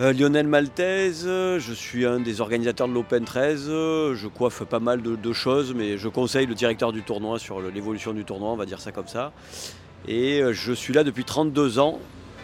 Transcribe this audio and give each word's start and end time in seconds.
Euh, 0.00 0.12
Lionel 0.12 0.46
Maltese, 0.46 1.24
je 1.24 1.72
suis 1.74 2.06
un 2.06 2.20
des 2.20 2.40
organisateurs 2.40 2.86
de 2.86 2.92
l'Open 2.92 3.24
13. 3.24 3.66
Je 3.66 4.28
coiffe 4.28 4.62
pas 4.62 4.78
mal 4.78 5.02
de, 5.02 5.32
choses, 5.32 5.74
mais 5.74 5.98
je 5.98 6.06
conseille 6.06 6.46
le 6.46 6.54
directeur 6.54 6.92
du 6.92 7.02
tournoi 7.02 7.40
sur 7.40 7.60
l'évolution 7.60 8.12
du 8.12 8.24
tournoi, 8.24 8.50
on 8.50 8.56
va 8.56 8.64
dire 8.64 8.80
ça 8.80 8.92
comme 8.92 9.08
ça. 9.08 9.32
Et 10.06 10.40
euh, 10.40 10.52
je 10.52 10.72
suis 10.72 10.94
là 10.94 11.02
depuis 11.02 11.24
32 11.24 11.80
ans, 11.80 11.98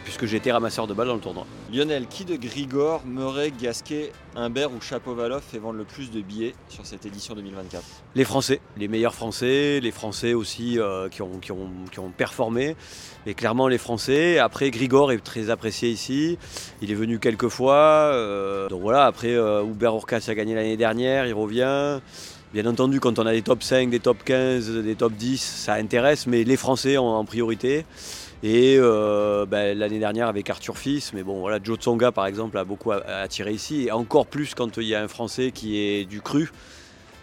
puisque 0.05 0.27
j'ai 0.27 0.37
été 0.37 0.53
ramasseur 0.53 0.87
de 0.87 0.95
balles 0.95 1.09
dans 1.09 1.15
le 1.15 1.21
tournoi. 1.21 1.47
Lionel, 1.73 2.07
qui 2.07 2.25
de 2.25 2.37
Grigor, 2.37 3.03
Murray, 3.07 3.53
Gasquet, 3.61 4.13
Humbert 4.37 4.71
ou 4.73 4.80
Chapovalov 4.80 5.43
fait 5.43 5.59
vendre 5.59 5.79
le 5.79 5.85
plus 5.85 6.11
de 6.11 6.21
billets 6.21 6.55
sur 6.69 6.87
cette 6.87 7.07
édition 7.07 7.35
2024 7.35 7.83
Les 8.15 8.25
Français, 8.25 8.61
les 8.77 8.87
meilleurs 8.87 9.15
Français, 9.15 9.80
les 9.80 9.91
Français 9.91 10.35
aussi 10.35 10.79
euh, 10.79 11.09
qui, 11.09 11.23
ont, 11.23 11.39
qui, 11.41 11.53
ont, 11.53 11.71
qui 11.91 11.99
ont 11.99 12.11
performé, 12.11 12.77
mais 13.27 13.35
clairement 13.35 13.67
les 13.67 13.79
Français. 13.79 14.39
Après, 14.39 14.71
Grigor 14.71 15.11
est 15.11 15.19
très 15.19 15.51
apprécié 15.51 15.91
ici, 15.91 16.39
il 16.83 16.91
est 16.91 16.97
venu 16.97 17.19
quelques 17.19 17.49
fois. 17.49 18.13
euh, 18.13 18.69
donc 18.69 18.83
voilà, 18.83 19.07
après, 19.07 19.35
euh, 19.35 19.65
Hubert 19.65 19.95
Urkas 19.95 20.27
a 20.29 20.35
gagné 20.35 20.55
l'année 20.55 20.77
dernière, 20.77 21.27
il 21.27 21.35
revient. 21.35 22.01
Bien 22.52 22.66
entendu, 22.66 23.01
quand 23.01 23.19
on 23.19 23.27
a 23.27 23.33
des 23.33 23.43
top 23.43 23.65
5, 23.65 23.91
des 23.91 23.99
top 23.99 24.19
15, 24.25 24.71
des 24.85 24.95
top 24.95 25.13
10, 25.15 25.41
ça 25.43 25.75
intéresse, 25.75 26.29
mais 26.29 26.45
les 26.45 26.57
Français 26.57 26.99
ont 26.99 27.09
en 27.09 27.25
priorité. 27.25 27.85
Et 28.43 28.77
euh, 28.79 29.47
ben, 29.47 29.77
l'année 29.79 29.98
dernière 29.98 30.29
avec 30.29 30.51
Arthur 30.51 30.77
Fils, 30.77 31.13
mais 31.15 31.23
bon 31.23 31.40
voilà, 31.40 31.59
Joe 31.63 31.79
Tsonga 31.79 32.13
par 32.13 32.27
exemple 32.27 32.59
a 32.59 32.65
beaucoup 32.65 32.93
attiré 32.93 33.52
ici, 33.52 33.87
et 33.87 33.93
encore 33.93 34.27
plus 34.27 34.54
quand 34.54 34.77
il 34.77 34.85
y 34.85 34.95
a 34.95 35.02
un 35.02 35.09
Français 35.09 35.51
qui 35.51 35.79
est 35.79 36.04
du 36.04 36.21
cru. 36.21 36.51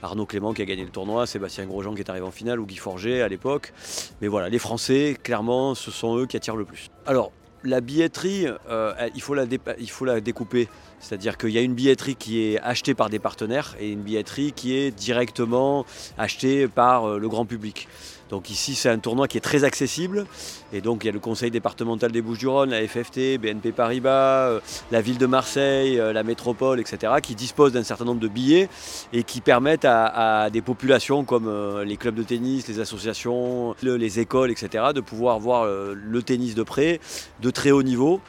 Arnaud 0.03 0.25
Clément 0.25 0.51
qui 0.51 0.63
a 0.63 0.65
gagné 0.65 0.83
le 0.83 0.89
tournoi, 0.89 1.27
Sébastien 1.27 1.65
Grosjean 1.67 1.93
qui 1.93 2.01
est 2.01 2.09
arrivé 2.09 2.25
en 2.25 2.31
finale, 2.31 2.59
ou 2.59 2.65
Guy 2.65 2.77
Forget 2.77 3.21
à 3.21 3.27
l'époque. 3.27 3.71
Mais 4.19 4.27
voilà, 4.27 4.49
les 4.49 4.57
Français, 4.57 5.15
clairement, 5.21 5.75
ce 5.75 5.91
sont 5.91 6.17
eux 6.17 6.25
qui 6.25 6.37
attirent 6.37 6.55
le 6.55 6.65
plus. 6.65 6.87
Alors, 7.05 7.31
la 7.63 7.81
billetterie, 7.81 8.47
euh, 8.71 8.93
elle- 8.97 9.11
il, 9.13 9.21
faut 9.21 9.35
la 9.35 9.45
dépa- 9.45 9.75
il 9.79 9.91
faut 9.91 10.05
la 10.05 10.19
découper. 10.19 10.67
C'est-à-dire 10.99 11.37
qu'il 11.37 11.49
y 11.51 11.59
a 11.59 11.61
une 11.61 11.75
billetterie 11.75 12.15
qui 12.15 12.41
est 12.41 12.59
achetée 12.61 12.95
par 12.95 13.11
des 13.11 13.19
partenaires 13.19 13.75
et 13.79 13.91
une 13.91 14.01
billetterie 14.01 14.53
qui 14.53 14.75
est 14.75 14.89
directement 14.89 15.85
achetée 16.17 16.67
par 16.67 17.05
euh, 17.05 17.19
le 17.19 17.29
grand 17.29 17.45
public. 17.45 17.87
Donc 18.31 18.49
ici, 18.49 18.75
c'est 18.75 18.87
un 18.89 18.97
tournoi 18.97 19.27
qui 19.27 19.37
est 19.37 19.41
très 19.41 19.65
accessible. 19.65 20.25
Et 20.71 20.79
donc, 20.79 21.03
il 21.03 21.07
y 21.07 21.09
a 21.09 21.13
le 21.13 21.19
conseil 21.19 21.51
départemental 21.51 22.13
des 22.13 22.21
Bouches-du-Rhône, 22.21 22.69
la 22.69 22.87
FFT, 22.87 23.37
BNP 23.37 23.73
Paribas, 23.73 24.47
euh, 24.47 24.59
la 24.89 25.01
ville 25.01 25.17
de 25.17 25.25
Marseille, 25.25 25.99
euh, 25.99 26.13
la 26.13 26.23
métropole, 26.23 26.79
etc., 26.79 27.11
qui 27.21 27.35
disposent 27.35 27.73
d'un 27.73 27.83
certain 27.83 28.05
nombre 28.05 28.21
de 28.21 28.29
billets 28.29 28.69
et 29.11 29.23
qui 29.23 29.41
permettent 29.41 29.83
à, 29.85 30.49
des 30.49 30.61
populations 30.61 31.25
comme 31.25 31.47
euh, 31.47 31.83
les 31.83 31.97
clubs 31.97 32.15
de 32.15 32.23
tennis, 32.23 32.69
les 32.69 32.79
associations, 32.79 33.75
le- 33.83 33.97
les 33.97 34.19
écoles, 34.21 34.49
etc., 34.49 34.85
de 34.95 35.01
pouvoir 35.01 35.37
voir 35.39 35.67
le 35.67 36.23
tennis 36.23 36.55
de 36.55 36.63
près, 36.63 37.01
de 37.41 37.49
très 37.51 37.71
haut 37.71 37.83
niveau. 37.83 38.21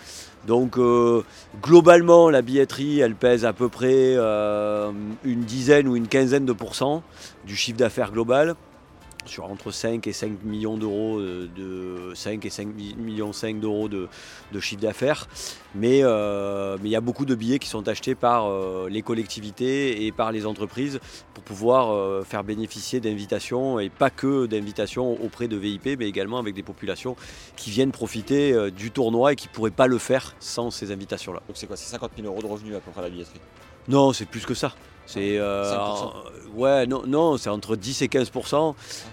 Donc 0.48 0.76
globalement, 1.62 2.28
la 2.28 2.42
billetterie, 2.42 2.98
elle 2.98 3.14
pèse 3.14 3.44
à 3.44 3.52
peu 3.52 3.68
près 3.68 4.16
une 4.16 5.44
dizaine 5.44 5.86
ou 5.86 5.94
une 5.94 6.08
quinzaine 6.08 6.44
de 6.44 6.52
pourcents 6.52 7.04
du 7.46 7.54
chiffre 7.54 7.78
d'affaires 7.78 8.10
global 8.10 8.56
sur 9.24 9.44
entre 9.44 9.70
5 9.70 10.06
et 10.06 10.12
5 10.12 10.42
millions 10.44 10.76
d'euros 10.76 11.18
euh, 11.18 11.48
de 11.56 12.14
5 12.14 12.44
et 12.44 12.50
5 12.50 12.66
mi- 12.68 12.94
millions 12.96 13.32
5 13.32 13.60
d'euros 13.60 13.88
de, 13.88 14.08
de 14.52 14.60
chiffre 14.60 14.80
d'affaires 14.82 15.28
mais 15.74 16.00
euh, 16.02 16.76
mais 16.82 16.88
il 16.88 16.92
y 16.92 16.96
a 16.96 17.00
beaucoup 17.00 17.24
de 17.24 17.34
billets 17.34 17.58
qui 17.58 17.68
sont 17.68 17.86
achetés 17.88 18.14
par 18.14 18.46
euh, 18.46 18.88
les 18.90 19.02
collectivités 19.02 20.06
et 20.06 20.12
par 20.12 20.32
les 20.32 20.44
entreprises 20.44 20.98
pour 21.34 21.44
pouvoir 21.44 21.92
euh, 21.92 22.24
faire 22.24 22.44
bénéficier 22.44 23.00
d'invitations 23.00 23.78
et 23.78 23.88
pas 23.90 24.10
que 24.10 24.46
d'invitations 24.46 25.12
auprès 25.24 25.48
de 25.48 25.56
VIP 25.56 25.98
mais 25.98 26.08
également 26.08 26.38
avec 26.38 26.54
des 26.54 26.62
populations 26.62 27.16
qui 27.56 27.70
viennent 27.70 27.92
profiter 27.92 28.70
du 28.72 28.90
tournoi 28.90 29.32
et 29.32 29.36
qui 29.36 29.48
ne 29.48 29.52
pourraient 29.52 29.70
pas 29.70 29.86
le 29.86 29.98
faire 29.98 30.34
sans 30.40 30.70
ces 30.70 30.90
invitations 30.92 31.32
là. 31.32 31.40
Donc 31.46 31.56
c'est 31.56 31.66
quoi 31.66 31.76
C'est 31.76 31.90
50 31.90 32.12
000 32.16 32.26
euros 32.28 32.42
de 32.42 32.46
revenus 32.46 32.74
à 32.76 32.80
peu 32.80 32.90
près 32.90 33.02
la 33.02 33.08
billetterie? 33.10 33.40
Non, 33.88 34.12
c'est 34.12 34.26
plus 34.26 34.44
que 34.46 34.54
ça. 34.54 34.74
C'est 35.06 35.38
euh, 35.38 35.74
5%. 35.74 36.12
ouais 36.56 36.86
non 36.86 37.02
non 37.06 37.36
c'est 37.36 37.50
entre 37.50 37.76
10 37.76 38.02
et 38.02 38.08
15 38.08 38.30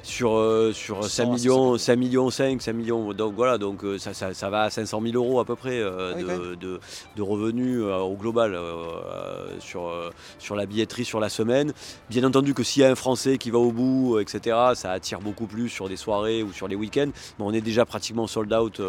sur 0.04 0.34
euh, 0.38 0.72
sur 0.74 1.04
5 1.04 1.10
100, 1.26 1.32
millions 1.34 1.78
5 1.78 1.96
millions 1.98 2.30
5 2.30 2.62
5 2.62 2.74
millions 2.74 3.12
donc 3.14 3.34
voilà 3.36 3.58
donc 3.58 3.84
euh, 3.84 3.98
ça, 3.98 4.14
ça, 4.14 4.34
ça 4.34 4.50
va 4.50 4.64
à 4.64 4.70
500 4.70 5.02
000 5.02 5.16
euros 5.16 5.40
à 5.40 5.46
peu 5.46 5.56
près 5.56 5.80
euh, 5.80 6.14
Ah 6.16 6.22
de, 6.22 6.80
de- 7.18 7.22
revenus 7.22 7.82
euh, 7.84 7.98
au 8.00 8.16
global 8.16 8.54
euh, 8.56 9.60
sur 9.60 9.92
sur 10.38 10.56
la 10.56 10.66
billetterie 10.66 11.06
sur 11.06 11.20
la 11.20 11.30
semaine. 11.30 11.74
Bien 12.10 12.24
entendu 12.24 12.54
que 12.54 12.64
s'il 12.64 12.82
y 12.82 12.86
a 12.86 12.90
un 12.92 12.96
Français 12.96 13.38
qui 13.38 13.50
va 13.52 13.58
au 13.60 13.72
bout 13.72 14.20
etc 14.20 14.56
ça 14.76 14.92
attire 14.92 15.20
beaucoup 15.20 15.48
plus 15.48 15.70
sur 15.70 15.90
des 15.90 15.98
soirées 15.98 16.44
ou 16.44 16.54
sur 16.54 16.68
les 16.68 16.76
week-ends 16.76 17.10
mais 17.40 17.46
on 17.46 17.52
est 17.52 17.62
déjà 17.62 17.86
pratiquement 17.86 18.28
sold 18.28 18.54
out 18.54 18.82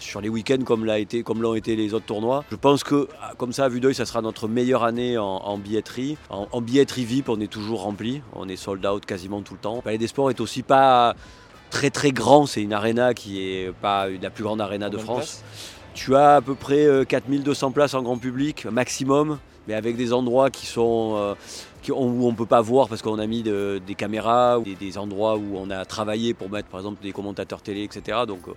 sur 0.00 0.20
les 0.20 0.28
week-ends 0.28 0.62
comme 0.66 0.84
l'a 0.84 0.98
été 0.98 1.22
comme 1.22 1.40
l'ont 1.40 1.54
été 1.54 1.76
les 1.76 1.94
autres 1.94 2.06
tournois. 2.06 2.44
Je 2.50 2.56
pense 2.56 2.84
que 2.84 3.08
ah, 3.22 3.32
comme 3.38 3.52
ça 3.52 3.64
à 3.64 3.68
vue 3.68 3.80
d'œil 3.80 3.94
ça 3.94 4.04
sera 4.06 4.20
notre 4.22 4.48
meilleure 4.48 4.82
année 4.84 5.16
en, 5.18 5.24
en 5.24 5.56
billetterie 5.58 6.16
en, 6.30 6.47
en 6.52 6.60
billetterie 6.60 7.04
VIP 7.04 7.28
on 7.28 7.40
est 7.40 7.50
toujours 7.50 7.82
rempli. 7.82 8.22
On 8.34 8.48
est 8.48 8.56
sold 8.56 8.84
out 8.86 9.04
quasiment 9.06 9.42
tout 9.42 9.54
le 9.54 9.60
temps. 9.60 9.76
Le 9.76 9.82
Palais 9.82 9.98
des 9.98 10.06
Sports 10.06 10.30
est 10.30 10.40
aussi 10.40 10.62
pas 10.62 11.14
très 11.70 11.90
très 11.90 12.10
grand. 12.10 12.46
C'est 12.46 12.62
une 12.62 12.72
arena 12.72 13.14
qui 13.14 13.42
est 13.42 13.72
pas 13.72 14.08
la 14.08 14.30
plus 14.30 14.44
grande 14.44 14.60
arena 14.60 14.90
de 14.90 14.98
France. 14.98 15.42
tu 15.94 16.14
as 16.16 16.36
à 16.36 16.40
peu 16.40 16.54
près 16.54 16.86
euh, 16.86 17.04
4200 17.04 17.72
places 17.72 17.94
en 17.94 18.02
grand 18.02 18.18
public 18.18 18.66
maximum, 18.66 19.38
mais 19.66 19.74
avec 19.74 19.96
des 19.96 20.12
endroits 20.12 20.50
qui 20.50 20.66
sont 20.66 21.34
qui- 21.82 21.92
où 21.92 21.96
on 21.96 22.30
ne 22.32 22.36
peut 22.36 22.46
pas 22.46 22.60
voir 22.60 22.88
parce 22.88 23.02
qu'on 23.02 23.18
a 23.18 23.26
mis 23.26 23.42
de- 23.42 23.80
des 23.86 23.94
caméras, 23.94 24.58
ou 24.58 24.62
des, 24.62 24.74
des 24.74 24.98
endroits 24.98 25.36
où 25.36 25.56
on 25.56 25.70
a 25.70 25.84
travaillé 25.84 26.34
pour 26.34 26.50
mettre 26.50 26.68
par 26.68 26.80
exemple 26.80 27.02
des 27.02 27.12
commentateurs 27.12 27.62
télé, 27.62 27.82
etc. 27.84 28.18
Donc 28.26 28.48
euh, 28.48 28.52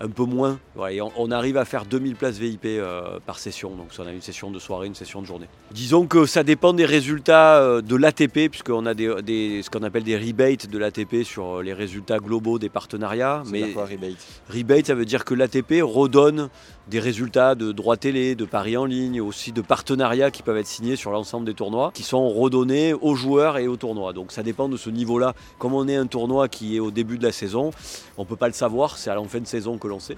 un 0.00 0.08
peu 0.08 0.24
moins. 0.24 0.58
Ouais, 0.74 1.00
on, 1.00 1.12
on 1.16 1.30
arrive 1.30 1.56
à 1.56 1.64
faire 1.64 1.84
2000 1.84 2.16
places 2.16 2.38
VIP 2.38 2.64
euh, 2.64 3.18
par 3.24 3.38
session. 3.38 3.70
Donc 3.76 3.88
on 3.98 4.06
a 4.06 4.10
une 4.12 4.20
session 4.22 4.50
de 4.50 4.58
soirée, 4.58 4.86
une 4.88 4.94
session 4.94 5.20
de 5.20 5.26
journée. 5.26 5.46
Disons 5.70 6.06
que 6.06 6.26
ça 6.26 6.42
dépend 6.42 6.72
des 6.72 6.86
résultats 6.86 7.58
euh, 7.58 7.82
de 7.82 7.94
l'ATP, 7.94 8.48
puisqu'on 8.50 8.86
a 8.86 8.94
des, 8.94 9.14
des- 9.22 9.62
ce 9.62 9.70
qu'on 9.70 9.82
appelle 9.84 10.02
des 10.04 10.16
rebates 10.16 10.68
de 10.68 10.78
l'ATP 10.78 11.22
sur 11.24 11.62
les 11.62 11.72
résultats 11.74 12.18
globaux 12.18 12.58
des 12.58 12.68
partenariats. 12.70 13.42
Dire 13.46 13.74
quoi, 13.74 13.84
rebate? 13.84 14.16
Rebate, 14.48 14.86
ça 14.86 14.94
veut 14.94 15.04
dire 15.04 15.24
que 15.24 15.34
l'ATP 15.34 15.82
redonne 15.82 16.48
des 16.88 16.98
résultats 16.98 17.54
de 17.54 17.70
droits 17.70 17.96
télé, 17.96 18.34
de 18.34 18.44
paris 18.44 18.76
en 18.76 18.86
ligne, 18.86 19.20
aussi 19.20 19.52
de 19.52 19.60
partenariats 19.62 20.32
qui 20.32 20.42
peuvent 20.42 20.56
être 20.56 20.66
signés 20.66 20.96
sur 20.96 21.12
l'ensemble 21.12 21.46
des 21.46 21.54
tournois, 21.54 21.92
qui 21.94 22.02
sont 22.02 22.28
redonnés 22.28 22.52
aux 23.00 23.14
joueurs 23.14 23.58
et 23.58 23.66
aux 23.68 23.76
tournois. 23.76 24.12
Donc 24.12 24.32
ça 24.32 24.42
dépend 24.42 24.68
de 24.68 24.76
ce 24.76 24.90
niveau-là. 24.90 25.34
Comme 25.58 25.74
on 25.74 25.86
est 25.88 25.96
un 25.96 26.06
tournoi 26.06 26.48
qui 26.48 26.76
est 26.76 26.80
au 26.80 26.90
début 26.90 27.18
de 27.18 27.24
la 27.24 27.32
saison, 27.32 27.70
on 28.16 28.22
ne 28.22 28.26
peut 28.26 28.36
pas 28.36 28.48
le 28.48 28.54
savoir, 28.54 28.96
c'est 28.98 29.10
à 29.10 29.14
la 29.14 29.22
fin 29.24 29.40
de 29.40 29.46
saison 29.46 29.78
que 29.78 29.88
l'on 29.88 30.00
sait. 30.00 30.16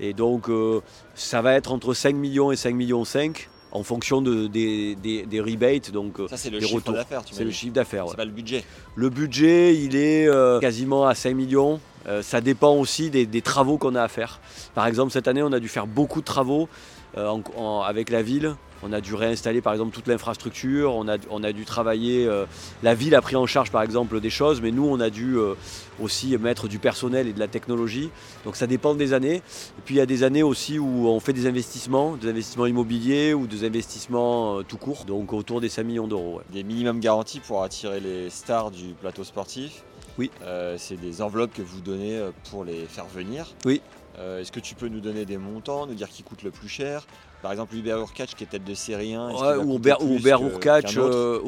Et 0.00 0.12
donc 0.14 0.48
euh, 0.48 0.80
ça 1.14 1.42
va 1.42 1.54
être 1.54 1.72
entre 1.72 1.92
5 1.94 2.14
millions 2.14 2.50
et 2.52 2.56
5 2.56 2.74
millions 2.74 3.04
5 3.04 3.48
en 3.72 3.82
fonction 3.84 4.20
de, 4.20 4.46
des, 4.48 4.96
des- 4.96 5.24
des 5.26 5.40
rebates, 5.40 5.92
donc 5.92 6.18
euh, 6.18 6.26
Ça 6.26 6.36
c'est 6.36 6.50
le 6.50 6.58
des 6.58 6.64
chiffre 6.66 6.76
retours. 6.76 6.94
d'affaires, 6.94 7.22
C'est 7.30 7.44
le 7.44 7.50
chiffre 7.52 7.72
d'affaires. 7.72 8.04
ouais. 8.04 8.10
C'est 8.12 8.16
pas 8.16 8.24
le 8.24 8.30
budget. 8.32 8.64
Le 8.96 9.10
budget, 9.10 9.76
il 9.76 9.94
est 9.94 10.26
euh, 10.26 10.58
quasiment 10.58 11.06
à 11.06 11.14
5 11.14 11.34
millions. 11.36 11.78
Euh, 12.08 12.22
ça 12.22 12.40
dépend 12.40 12.74
aussi 12.74 13.10
des, 13.10 13.26
des 13.26 13.42
travaux 13.42 13.76
qu'on 13.78 13.94
a 13.94 14.02
à 14.02 14.08
faire. 14.08 14.40
Par 14.74 14.86
exemple, 14.86 15.12
cette 15.12 15.28
année, 15.28 15.42
on 15.42 15.52
a 15.52 15.60
dû 15.60 15.68
faire 15.68 15.86
beaucoup 15.86 16.20
de 16.20 16.24
travaux 16.24 16.68
en- 17.16 17.42
en- 17.56 17.80
avec 17.82 18.10
la 18.10 18.22
ville. 18.22 18.54
On 18.82 18.94
a 18.94 19.02
dû 19.02 19.14
réinstaller 19.14 19.60
par 19.60 19.74
exemple 19.74 19.94
toute 19.94 20.06
l'infrastructure, 20.06 20.94
on 20.94 21.06
a, 21.06 21.18
on 21.28 21.44
a 21.44 21.52
dû 21.52 21.66
travailler, 21.66 22.26
euh, 22.26 22.46
la 22.82 22.94
ville 22.94 23.14
a 23.14 23.20
pris 23.20 23.36
en 23.36 23.44
charge 23.44 23.70
par 23.70 23.82
exemple 23.82 24.20
des 24.20 24.30
choses, 24.30 24.62
mais 24.62 24.70
nous 24.70 24.86
on 24.86 25.00
a 25.00 25.10
dû 25.10 25.36
euh, 25.36 25.52
aussi 26.00 26.34
mettre 26.38 26.66
du 26.66 26.78
personnel 26.78 27.28
et 27.28 27.34
de 27.34 27.38
la 27.38 27.46
technologie. 27.46 28.08
Donc 28.46 28.56
ça 28.56 28.66
dépend 28.66 28.94
des 28.94 29.12
années. 29.12 29.36
Et 29.36 29.82
puis 29.84 29.96
il 29.96 29.98
y 29.98 30.00
a 30.00 30.06
des 30.06 30.22
années 30.22 30.42
aussi 30.42 30.78
où 30.78 31.08
on 31.08 31.20
fait 31.20 31.34
des 31.34 31.46
investissements, 31.46 32.16
des 32.16 32.30
investissements 32.30 32.64
immobiliers 32.64 33.34
ou 33.34 33.46
des 33.46 33.64
investissements 33.66 34.60
euh, 34.60 34.62
tout 34.62 34.78
court, 34.78 35.04
donc 35.04 35.34
autour 35.34 35.60
des 35.60 35.68
5 35.68 35.82
millions 35.84 36.08
d'euros. 36.08 36.36
ouais. 36.38 36.44
Des 36.50 36.62
minimums 36.62 37.00
garantis 37.00 37.40
pour 37.40 37.62
attirer 37.62 38.00
les 38.00 38.30
stars 38.30 38.70
du 38.70 38.94
plateau 38.98 39.24
sportif? 39.24 39.82
Oui. 40.16 40.30
Euh, 40.42 40.76
c'est 40.78 40.98
des 40.98 41.20
enveloppes 41.20 41.52
que 41.52 41.62
vous 41.62 41.80
donnez 41.82 42.16
euh, 42.16 42.30
pour 42.50 42.64
les 42.64 42.86
faire 42.86 43.06
venir? 43.14 43.46
Oui. 43.66 43.82
Euh, 44.18 44.40
Est-ce 44.40 44.52
que 44.52 44.60
tu 44.60 44.74
peux 44.74 44.88
nous 44.88 45.00
donner 45.00 45.24
des 45.24 45.38
montants, 45.38 45.86
nous 45.86 45.94
dire 45.94 46.08
qui 46.08 46.22
coûte 46.22 46.42
le 46.42 46.50
plus 46.50 46.68
cher? 46.68 47.06
Par 47.42 47.52
exemple, 47.52 47.74
Hubert 47.74 47.98
Urkach 47.98 48.34
qui 48.36 48.44
est 48.44 48.46
tête 48.46 48.64
de 48.64 48.74
série 48.74 49.14
1. 49.14 49.30
Ouais, 49.30 49.56
ou 49.64 49.76
Hubert, 49.76 50.42
Urkach, 50.42 50.96
euh, 50.98 51.38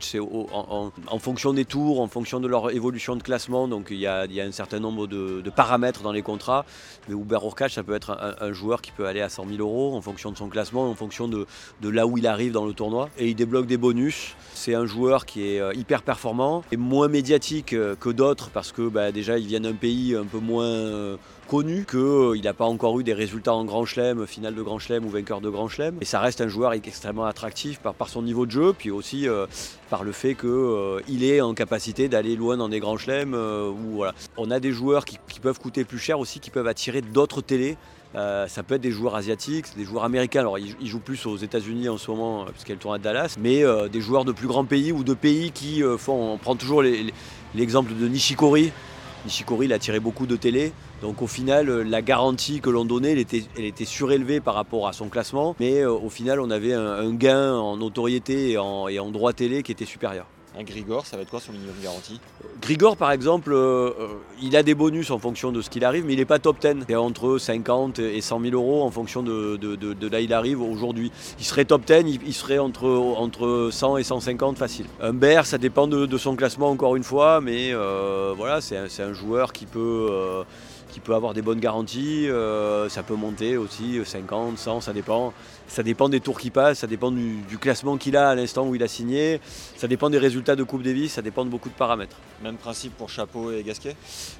c'est 0.00 0.20
en, 0.20 1.18
fonction 1.18 1.52
des 1.52 1.64
tours, 1.64 2.00
en 2.00 2.06
fonction 2.06 2.38
de 2.38 2.46
leur 2.46 2.70
évolution 2.70 3.16
de 3.16 3.22
classement. 3.22 3.66
Donc 3.66 3.88
il 3.90 3.98
y 3.98 4.06
a, 4.06 4.22
un 4.22 4.52
certain 4.52 4.78
nombre 4.78 5.08
de, 5.08 5.42
paramètres 5.50 6.02
dans 6.02 6.12
les 6.12 6.22
contrats. 6.22 6.64
Mais 7.08 7.14
Hubert 7.14 7.44
Urkach, 7.44 7.72
ça 7.72 7.82
peut 7.82 7.94
être 7.94 8.16
un, 8.40 8.52
joueur 8.52 8.80
qui 8.80 8.92
peut 8.92 9.06
aller 9.06 9.20
à 9.20 9.28
100 9.28 9.46
000 9.48 9.60
euros 9.60 9.96
en 9.96 10.00
fonction 10.00 10.30
de 10.30 10.36
son 10.36 10.48
classement, 10.48 10.88
en 10.88 10.94
fonction 10.94 11.26
de, 11.26 11.46
là 11.82 12.06
où 12.06 12.16
il 12.16 12.28
arrive 12.28 12.52
dans 12.52 12.66
le 12.66 12.72
tournoi. 12.72 13.08
Et 13.18 13.28
il 13.28 13.34
débloque 13.34 13.66
des 13.66 13.76
bonus. 13.76 14.36
C'est 14.54 14.74
un 14.74 14.86
joueur 14.86 15.26
qui 15.26 15.48
est 15.48 15.60
euh, 15.60 15.74
hyper 15.74 16.02
performant 16.02 16.62
et 16.70 16.76
moins 16.76 17.08
médiatique 17.08 17.72
euh, 17.72 17.96
que 17.96 18.08
d'autres 18.08 18.50
parce 18.50 18.70
que 18.70 18.88
bah, 18.88 19.10
déjà 19.10 19.36
il 19.36 19.46
vient 19.46 19.60
d'un 19.60 19.74
pays 19.74 20.14
un 20.14 20.24
peu 20.24 20.38
moins 20.38 21.18
connu 21.54 21.84
qu'il 21.88 22.00
euh, 22.00 22.40
n'a 22.42 22.52
pas 22.52 22.64
encore 22.64 22.98
eu 22.98 23.04
des 23.04 23.12
résultats 23.12 23.54
en 23.54 23.64
Grand 23.64 23.84
Chelem, 23.84 24.26
finale 24.26 24.56
de 24.56 24.62
Grand 24.62 24.80
Chelem 24.80 25.04
ou 25.06 25.08
vainqueur 25.08 25.40
de 25.40 25.48
Grand 25.48 25.68
Chelem. 25.68 25.96
Et 26.00 26.04
ça 26.04 26.18
reste 26.18 26.40
un 26.40 26.48
joueur 26.48 26.72
extrêmement 26.72 27.26
attractif 27.26 27.78
par, 27.78 28.08
son 28.08 28.22
niveau 28.22 28.44
de 28.44 28.50
jeu, 28.50 28.74
puis 28.76 28.90
aussi 28.90 29.28
euh, 29.28 29.46
par 29.88 30.02
le 30.02 30.10
fait 30.10 30.34
qu'il 30.34 30.48
euh, 30.48 31.00
est 31.06 31.40
en 31.40 31.54
capacité 31.54 32.08
d'aller 32.08 32.34
loin 32.34 32.56
dans 32.56 32.68
des 32.68 32.80
Grands 32.80 32.96
Chelems. 32.96 33.36
voilà. 33.92 34.14
On 34.36 34.50
a 34.50 34.58
des 34.58 34.72
joueurs 34.72 35.04
qui, 35.04 35.18
peuvent 35.40 35.60
coûter 35.60 35.84
plus 35.84 36.00
cher 36.00 36.18
aussi, 36.18 36.40
qui 36.40 36.50
peuvent 36.50 36.66
attirer 36.66 37.02
d'autres 37.02 37.40
télés. 37.40 37.76
ça 38.14 38.62
peut 38.66 38.74
être 38.74 38.80
des 38.80 38.90
joueurs 38.90 39.14
asiatiques, 39.14 39.66
des 39.76 39.84
joueurs 39.84 40.02
américains. 40.02 40.40
Alors, 40.40 40.58
ils, 40.58 40.88
jouent 40.88 40.98
plus 40.98 41.24
aux 41.24 41.36
États-Unis 41.36 41.88
en 41.88 41.98
ce 41.98 42.10
moment, 42.10 42.46
puisqu'il 42.46 42.70
y 42.70 42.72
a 42.72 42.74
le 42.74 42.80
tournoi 42.80 42.98
de 42.98 43.04
Dallas, 43.04 43.36
mais 43.38 43.62
des 43.92 44.00
joueurs 44.00 44.24
de 44.24 44.32
plus 44.32 44.48
grands 44.48 44.64
pays 44.64 44.90
ou 44.90 45.04
de 45.04 45.14
pays 45.14 45.52
qui 45.52 45.82
font. 45.98 46.32
On 46.32 46.38
prend 46.38 46.56
toujours 46.56 46.82
l'exemple 47.54 47.92
de 47.94 48.08
Nishikori. 48.08 48.72
Nishikori, 49.24 49.66
il 49.66 49.72
a 49.72 49.78
tiré 49.78 50.00
beaucoup 50.00 50.26
de 50.26 50.36
télé. 50.36 50.72
Donc 51.04 51.20
au 51.20 51.26
final, 51.26 51.68
euh, 51.68 51.84
la 51.84 52.00
garantie 52.00 52.62
que 52.62 52.70
l'on 52.70 52.86
donnait, 52.86 53.12
elle 53.12 53.64
était, 53.66 53.84
surélevée 53.84 54.40
par 54.40 54.54
rapport 54.54 54.88
à 54.88 54.94
son 54.94 55.10
classement. 55.10 55.54
Mais 55.60 55.80
euh, 55.80 55.92
au 55.92 56.08
final, 56.08 56.40
on 56.40 56.50
avait 56.50 56.72
un, 56.72 57.12
gain 57.12 57.52
en 57.52 57.76
notoriété 57.76 58.52
et 58.52 58.56
en, 58.56 58.88
et 58.88 58.98
en 58.98 59.10
droit 59.10 59.34
télé 59.34 59.62
qui 59.62 59.70
était 59.70 59.84
supérieur. 59.84 60.24
Un 60.58 60.62
Grigor, 60.62 61.04
ça 61.04 61.16
va 61.16 61.22
être 61.22 61.28
quoi 61.28 61.40
son 61.40 61.52
minimum 61.52 61.74
garantie? 61.82 62.20
Grigor, 62.62 62.96
par 62.96 63.12
exemple, 63.12 63.52
euh, 63.52 63.90
il 64.40 64.56
a 64.56 64.62
des 64.62 64.74
bonus 64.74 65.10
en 65.10 65.18
fonction 65.18 65.52
de 65.52 65.60
ce 65.60 65.68
qu'il 65.68 65.84
arrive, 65.84 66.06
mais 66.06 66.14
il 66.14 66.18
n'est 66.20 66.24
pas 66.24 66.38
top 66.38 66.58
10. 66.58 66.84
C'est 66.88 66.94
entre 66.94 67.36
50 67.36 67.98
et 67.98 68.22
100 68.22 68.40
000 68.40 68.54
euros 68.54 68.82
en 68.82 68.90
fonction 68.90 69.22
de, 69.22 69.58
là 70.08 70.18
où 70.18 70.22
il 70.22 70.32
arrive 70.32 70.62
aujourd'hui. 70.62 71.12
Il 71.38 71.44
serait 71.44 71.66
top 71.66 71.84
10, 71.84 72.18
il, 72.24 72.32
serait 72.32 72.58
entre, 72.58 72.88
entre 72.88 73.68
100 73.70 73.98
et 73.98 74.04
150 74.04 74.56
facile. 74.56 74.86
Un 75.02 75.12
Bear, 75.12 75.44
ça 75.44 75.58
dépend 75.58 75.86
de, 75.86 76.16
son 76.16 76.34
classement 76.34 76.70
encore 76.70 76.96
une 76.96 77.04
fois, 77.04 77.42
mais 77.42 77.74
voilà, 77.74 78.62
c'est 78.62 79.02
un, 79.02 79.12
joueur 79.12 79.52
qui 79.52 79.66
peut 79.66 80.44
qui 80.94 81.00
peut 81.00 81.14
avoir 81.16 81.34
des 81.34 81.42
bonnes 81.42 81.58
garanties. 81.58 82.28
Euh, 82.28 82.88
ça 82.88 83.02
peut 83.02 83.16
monter 83.16 83.56
aussi 83.56 83.98
50, 84.04 84.56
100, 84.56 84.80
ça 84.82 84.92
dépend. 84.92 85.32
Ça 85.68 85.82
dépend 85.82 86.08
des 86.08 86.20
tours 86.20 86.38
qui 86.38 86.50
passent, 86.50 86.80
ça 86.80 86.86
dépend 86.86 87.10
du, 87.10 87.58
classement 87.60 87.96
qu'il 87.96 88.16
a 88.16 88.30
à 88.30 88.34
l'instant 88.34 88.66
où 88.66 88.74
il 88.74 88.82
a 88.82 88.88
signé, 88.88 89.40
ça 89.76 89.88
dépend 89.88 90.10
des 90.10 90.18
résultats 90.18 90.56
de 90.56 90.62
Coupe 90.62 90.82
Davis, 90.82 91.12
ça 91.12 91.22
dépend 91.22 91.44
de 91.44 91.50
beaucoup 91.50 91.68
de 91.68 91.74
paramètres. 91.74 92.16
Même 92.42 92.56
principe 92.56 92.96
pour 92.96 93.08
Chapeau 93.08 93.50
et 93.50 93.62
Gasquet? 93.62 93.96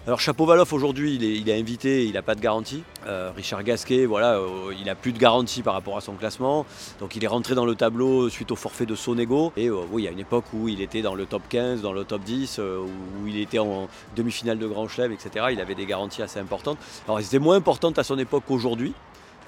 Alors 0.07 0.21
Chapeau 0.21 0.47
Valoff 0.47 0.73
aujourd'hui 0.73 1.15
il 1.15 1.49
est, 1.49 1.59
invité, 1.59 2.05
il 2.07 2.13
n'a 2.13 2.23
pas 2.23 2.35
de 2.35 2.41
garantie. 2.41 2.83
Euh, 3.07 3.31
Richard 3.35 3.65
Gasquet, 3.65 4.05
voilà, 4.05 4.35
euh, 4.35 4.75
il 4.79 4.85
n'a 4.85 4.95
plus 4.95 5.13
de 5.13 5.19
garantie 5.19 5.63
par 5.63 5.75
rapport 5.75 5.97
à 5.97 6.01
son 6.01 6.15
classement. 6.15 6.67
Donc 7.01 7.17
il 7.17 7.25
est 7.25 7.29
rentré 7.29 7.55
dans 7.55 7.67
le 7.67 7.75
tableau 7.75 8.29
suite 8.29 8.51
au 8.51 8.57
forfait 8.57 8.87
de 8.87 8.95
Sonego. 8.95 9.53
Et 9.57 9.71
oui, 9.71 10.03
il 10.03 10.05
y 10.05 10.09
a 10.09 10.11
une 10.11 10.21
époque 10.21 10.45
où 10.53 10.69
il 10.69 10.81
était 10.81 11.03
dans 11.03 11.15
le 11.15 11.27
top 11.27 11.43
15, 11.49 11.83
dans 11.83 11.93
le 11.93 12.05
top 12.05 12.23
10, 12.23 12.59
où 12.59 13.27
il 13.27 13.39
était 13.39 13.59
en 13.59 13.89
demi-finale 14.17 14.59
de 14.59 14.67
Grand 14.67 14.89
Chelem, 14.89 15.13
etc. 15.13 15.47
Il 15.53 15.61
avait 15.61 15.75
des 15.75 15.87
garanties 15.87 16.23
assez 16.23 16.39
importante. 16.39 16.79
Alors 17.07 17.19
elles 17.19 17.27
étaient 17.27 17.39
moins 17.39 17.57
importantes 17.57 17.99
à 17.99 18.05
son 18.05 18.19
époque 18.19 18.45
qu'aujourd'hui, 18.47 18.93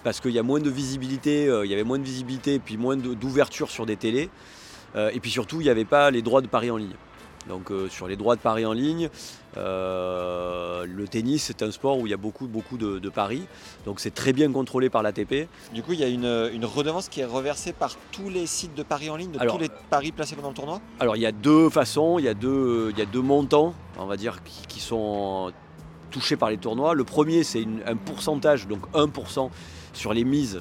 parce 0.07 0.21
qu'il 0.21 0.31
y 0.31 0.39
a 0.39 0.45
moins 0.45 0.61
de 0.61 0.71
visibilité, 0.71 1.49
euh, 1.49 1.67
il 1.67 1.71
y 1.73 1.75
avait 1.75 1.83
moins 1.83 1.99
de 1.99 2.05
visibilité, 2.05 2.61
puis 2.61 2.77
moins 2.77 2.97
d'ouverture 2.97 3.71
sur 3.71 3.87
des 3.87 3.97
télés. 3.97 4.31
Euh, 4.95 5.11
et 5.13 5.19
puis 5.19 5.33
surtout, 5.33 5.61
il 5.61 5.65
n'y 5.65 5.69
avait 5.69 5.85
pas 5.85 6.13
les 6.13 6.23
droits 6.23 6.43
de 6.43 6.47
paris 6.47 6.71
en 6.71 6.77
ligne. 6.77 6.95
Donc 7.49 7.73
euh, 7.73 7.89
sur 7.89 8.07
les 8.07 8.15
droits 8.15 8.37
de 8.37 8.41
paris 8.41 8.65
en 8.65 8.73
ligne, 8.73 9.09
le 9.57 11.05
tennis 11.11 11.43
c'est 11.43 11.61
un 11.65 11.73
sport 11.73 11.99
où 11.99 12.07
il 12.07 12.11
y 12.11 12.15
a 12.15 12.19
beaucoup, 12.19 12.47
beaucoup 12.47 12.79
de, 12.79 13.09
paris. 13.09 13.49
Donc 13.85 13.99
c'est 13.99 14.15
très 14.15 14.33
bien 14.33 14.53
contrôlé 14.53 14.91
par 14.91 15.03
l'ATP. 15.03 15.49
Du 15.75 15.83
coup, 15.83 15.93
il 15.93 15.99
y 15.99 16.05
a 16.05 16.09
une, 16.09 16.65
redevance 16.65 17.09
qui 17.09 17.21
est 17.21 17.25
reversée 17.25 17.73
par 17.73 17.97
tous 18.13 18.29
les 18.29 18.47
sites 18.47 18.77
de 18.77 18.85
paris 18.85 19.11
en 19.11 19.17
ligne, 19.17 19.33
de 19.33 19.45
tous 19.45 19.59
les 19.59 19.71
paris 19.91 20.13
placés 20.13 20.37
pendant 20.37 20.51
le 20.51 20.55
tournoi? 20.55 20.81
Alors 21.01 21.17
il 21.17 21.23
y 21.23 21.27
a 21.27 21.33
deux 21.33 21.69
façons, 21.69 22.21
il 22.21 22.27
y 22.27 22.29
a 22.29 22.35
deux, 22.35 22.91
il 22.93 22.99
y 23.01 23.03
a 23.03 23.07
deux 23.07 23.23
montants, 23.23 23.75
on 23.99 24.07
va 24.07 24.17
dire, 24.17 24.39
qui 24.69 24.79
sont 24.79 25.53
touchés 26.13 26.37
par 26.37 26.51
les 26.51 26.59
tournois. 26.59 26.95
Le 26.95 27.03
premier, 27.03 27.43
c'est 27.43 27.67
un 27.87 27.97
pourcentage, 27.97 28.69
donc 28.69 28.87
1% 28.95 29.51
sur 29.97 30.13
les 30.13 30.25
mises 30.25 30.61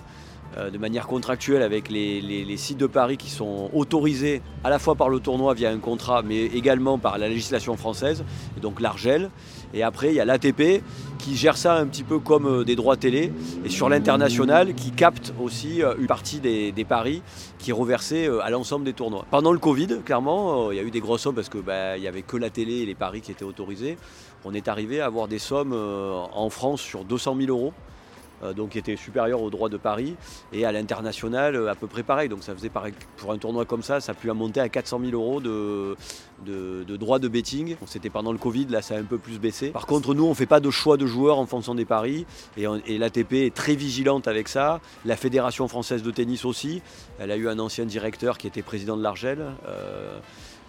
euh, 0.58 0.70
de 0.70 0.78
manière 0.78 1.06
contractuelle 1.06 1.62
avec 1.62 1.90
les, 1.90 2.56
sites 2.56 2.78
de 2.78 2.88
paris 2.88 3.18
qui 3.18 3.30
sont 3.30 3.70
autorisés 3.74 4.42
à 4.64 4.70
la 4.70 4.80
fois 4.80 4.96
par 4.96 5.10
le 5.10 5.20
tournoi 5.20 5.54
via 5.54 5.70
un 5.70 5.80
contrat, 5.80 6.22
mais 6.22 6.46
également 6.46 6.98
par 6.98 7.18
la 7.18 7.28
législation 7.28 7.76
française, 7.76 8.24
donc 8.62 8.80
l'Argel. 8.80 9.32
Et 9.74 9.84
après, 9.84 10.10
il 10.10 10.16
y 10.16 10.20
a 10.22 10.26
l'ATP 10.26 10.82
qui 11.20 11.36
gère 11.36 11.58
ça 11.58 11.76
un 11.76 11.86
petit 11.88 12.04
peu 12.04 12.20
comme 12.20 12.46
euh, 12.46 12.64
des 12.64 12.78
droits 12.78 12.96
télé, 12.96 13.34
et 13.66 13.70
sur 13.70 13.90
l'international 13.90 14.76
qui 14.76 14.92
capte 14.92 15.34
aussi 15.42 15.84
euh, 15.84 15.96
une 16.00 16.08
partie 16.08 16.40
des, 16.40 16.86
paris 16.88 17.22
qui 17.58 17.72
est 17.72 17.74
reversée 17.74 18.30
à 18.44 18.50
l'ensemble 18.50 18.86
des 18.86 18.94
tournois. 18.94 19.26
Pendant 19.32 19.52
le 19.52 19.60
Covid, 19.60 20.02
clairement, 20.06 20.72
il 20.72 20.78
y 20.78 20.80
a 20.80 20.84
eu 20.84 20.92
des 20.92 21.00
grosses 21.02 21.22
sommes 21.22 21.36
parce 21.36 21.50
qu'il 21.50 21.62
bah, 21.62 21.98
n'y 21.98 22.08
avait 22.08 22.22
que 22.22 22.38
la 22.38 22.50
télé 22.50 22.76
et 22.76 22.86
les 22.86 22.96
paris 22.96 23.22
qui 23.22 23.32
étaient 23.32 23.44
autorisés. 23.44 23.98
On 24.46 24.54
est 24.54 24.68
arrivé 24.68 25.02
à 25.02 25.08
avoir 25.08 25.28
des 25.28 25.40
sommes 25.40 25.74
en 25.74 26.50
France 26.52 26.82
sur 26.82 27.04
200 27.04 27.36
000 27.40 27.50
euros 27.50 27.74
donc 28.56 28.70
qui 28.70 28.80
était 28.80 28.96
supérieur 28.96 29.42
au 29.42 29.50
droit 29.50 29.70
de 29.70 29.78
Paris, 29.78 30.16
et 30.54 30.66
à 30.66 30.72
l'international 30.72 31.56
euh, 31.56 31.72
à 31.72 31.76
peu 31.76 31.88
près 31.88 32.04
pareil. 32.04 32.30
Donc 32.30 32.44
ça 32.44 32.54
faisait 32.54 32.70
pareil, 32.70 32.94
pour 33.18 33.32
un 33.32 33.38
tournoi 33.38 33.66
comme 33.66 33.84
ça, 33.84 34.00
ça 34.00 34.12
a 34.12 34.16
pu 34.16 34.32
monter 34.32 34.60
à 34.60 34.70
400 34.70 35.00
000 35.00 35.12
euros 35.14 35.40
de, 35.40 35.96
droits 36.98 37.20
de 37.20 37.28
betting. 37.28 37.76
C'était 37.86 38.10
pendant 38.10 38.32
le 38.32 38.38
Covid, 38.38 38.68
là 38.70 38.82
ça 38.82 38.96
a 38.96 39.00
un 39.00 39.04
peu 39.04 39.18
plus 39.18 39.40
baissé. 39.40 39.70
Par 39.70 39.86
contre, 39.86 40.14
nous 40.14 40.26
on 40.26 40.30
ne 40.30 40.36
fait 40.36 40.46
pas 40.46 40.60
de 40.60 40.70
choix 40.70 40.98
de 40.98 41.06
joueurs 41.06 41.40
en 41.40 41.46
fonction 41.46 41.76
des 41.76 41.86
paris, 41.86 42.26
et, 42.58 42.66
et 42.88 42.98
l'ATP 42.98 43.34
est 43.34 43.56
très 43.56 43.76
vigilante 43.76 44.28
avec 44.28 44.48
ça. 44.48 44.80
La 45.06 45.16
Fédération 45.16 45.68
française 45.68 46.04
de 46.04 46.12
tennis 46.12 46.46
aussi. 46.46 46.82
Elle 47.20 47.32
a 47.32 47.38
eu 47.38 47.48
un 47.48 47.60
ancien 47.60 47.86
directeur 47.86 48.38
qui 48.38 48.48
était 48.48 48.62
président 48.62 48.98
de 48.98 49.04
l'Argel. 49.04 49.40
Euh, 49.68 50.20